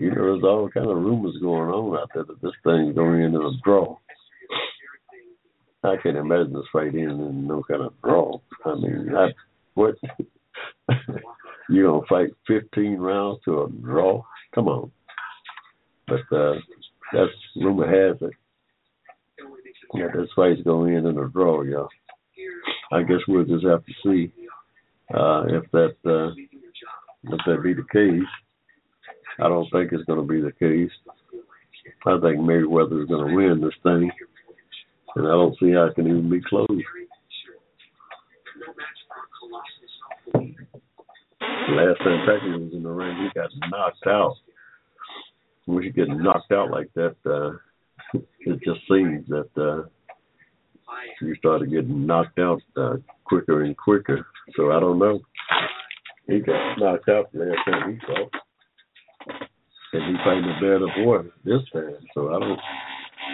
[0.00, 3.18] you know, there's all kind of rumors going on out there that this thing's going
[3.18, 3.96] to end in a draw.
[5.84, 8.38] I can't imagine this fight ending in no kind of draw.
[8.64, 9.28] I mean, I,
[9.74, 9.94] what?
[11.70, 14.22] you gonna fight 15 rounds to a draw?
[14.54, 14.90] Come on.
[16.08, 16.54] But uh,
[17.12, 18.34] that's rumor has it.
[19.94, 21.88] Yeah, this fight's gonna in a draw, y'all.
[22.92, 24.32] I guess we'll just have to see
[25.14, 26.32] uh, if that uh,
[27.24, 28.28] if that be the case.
[29.40, 30.90] I don't think it's going to be the case.
[32.06, 34.10] I think Mayweather is going to win this thing,
[35.16, 36.68] and I don't see how it can even be close.
[41.70, 44.34] Last time Pacquiao was in the ring, he got knocked out.
[45.66, 49.86] When you get knocked out like that, uh, it just seems that uh,
[51.20, 54.26] you started getting knocked out uh, quicker and quicker.
[54.56, 55.20] So I don't know.
[56.26, 58.32] He got knocked out the last time he fought,
[59.92, 61.96] and he fighting a better boy this time.
[62.14, 62.60] So I don't,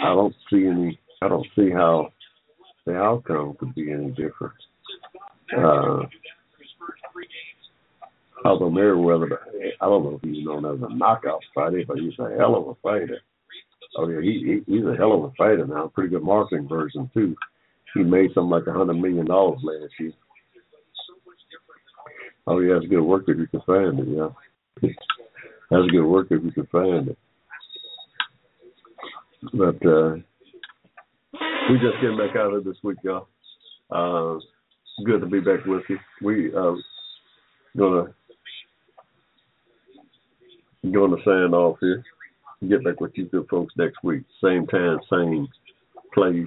[0.02, 0.98] I don't see any.
[1.22, 2.12] I don't see how
[2.86, 4.54] the outcome could be any different.
[5.56, 6.00] Uh,
[8.44, 9.38] although Mayweather,
[9.80, 12.68] I don't know if he's known as a knockout fighter, but he's a hell of
[12.68, 13.20] a fighter.
[13.96, 15.90] Oh yeah, he, he he's a hell of a fighter now.
[15.94, 17.34] Pretty good marketing version too.
[17.94, 20.12] He made something like a hundred million dollars last year.
[22.46, 24.08] Oh yeah, it's good work if you can find it.
[24.08, 24.88] Yeah,
[25.70, 27.18] that's good work if you can find it.
[29.52, 30.16] But uh,
[31.70, 33.28] we just getting back out of this week, y'all.
[33.90, 34.38] Uh,
[35.04, 35.98] good to be back with you.
[36.22, 36.74] We uh,
[37.76, 38.14] gonna
[40.92, 42.02] gonna sign off here.
[42.68, 44.22] Get back with you good folks next week.
[44.42, 45.48] Same time, same
[46.14, 46.46] place.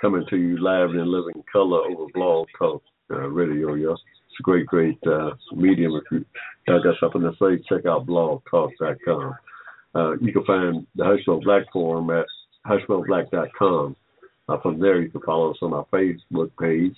[0.00, 3.98] Coming to you live in living color over Blog Talk uh, Radio, y'all.
[4.34, 5.92] It's a great, great uh, medium.
[5.94, 6.24] If you
[6.66, 9.34] uh, got something to say, check out blogtalk.com.
[9.94, 12.26] Uh, you can find the Hushmo Black Forum at
[12.66, 13.94] hushmoblack.com.
[14.48, 16.96] Uh, from there, you can follow us on our Facebook page.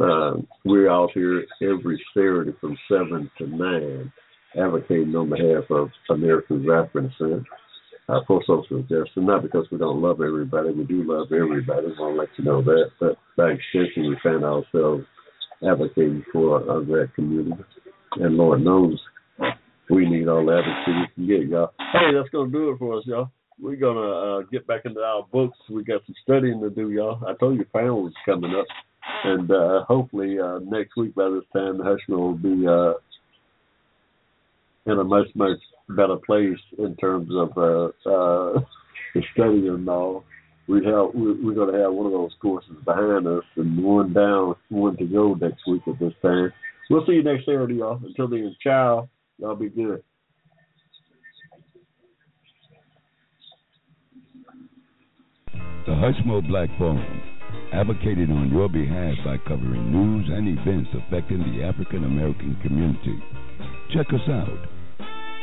[0.00, 4.12] Uh, we're out here every Saturday from 7 to 9
[4.60, 7.44] advocating on behalf of Americans African descent
[8.08, 9.12] uh, for social justice.
[9.14, 11.86] Not because we don't love everybody, we do love everybody.
[11.96, 12.90] I want to let you know that.
[12.98, 15.04] But by extension, we find ourselves
[15.66, 17.62] advocating for uh, that community.
[18.12, 18.98] And Lord knows
[19.90, 21.72] we need all the advocacy we can get, y'all.
[21.92, 23.30] Hey, that's to do it for us, y'all.
[23.60, 25.58] We're to uh, get back into our books.
[25.68, 27.20] We got some studying to do, y'all.
[27.26, 28.66] I told you finals coming up.
[29.24, 32.92] And uh, hopefully uh, next week by this time, Hushmo will be uh,
[34.92, 35.58] in a much, much
[35.88, 38.60] better place in terms of uh, uh,
[39.14, 40.24] the study and all.
[40.68, 44.54] We have we're going to have one of those courses behind us and one down,
[44.68, 46.52] one to go next week at this time.
[46.90, 47.98] We'll see you next Saturday, y'all.
[48.04, 49.08] Until then, ciao.
[49.38, 50.02] Y'all be good.
[55.86, 57.22] The Hushmo Black Forum,
[57.72, 63.18] advocated on your behalf by covering news and events affecting the African American community.
[63.94, 64.68] Check us out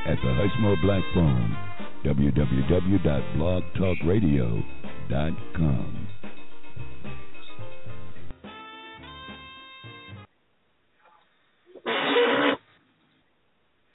[0.06, 1.58] at the Hushmo Black Forum,
[2.06, 4.85] www.blogtalkradio.com
[5.54, 6.15] com.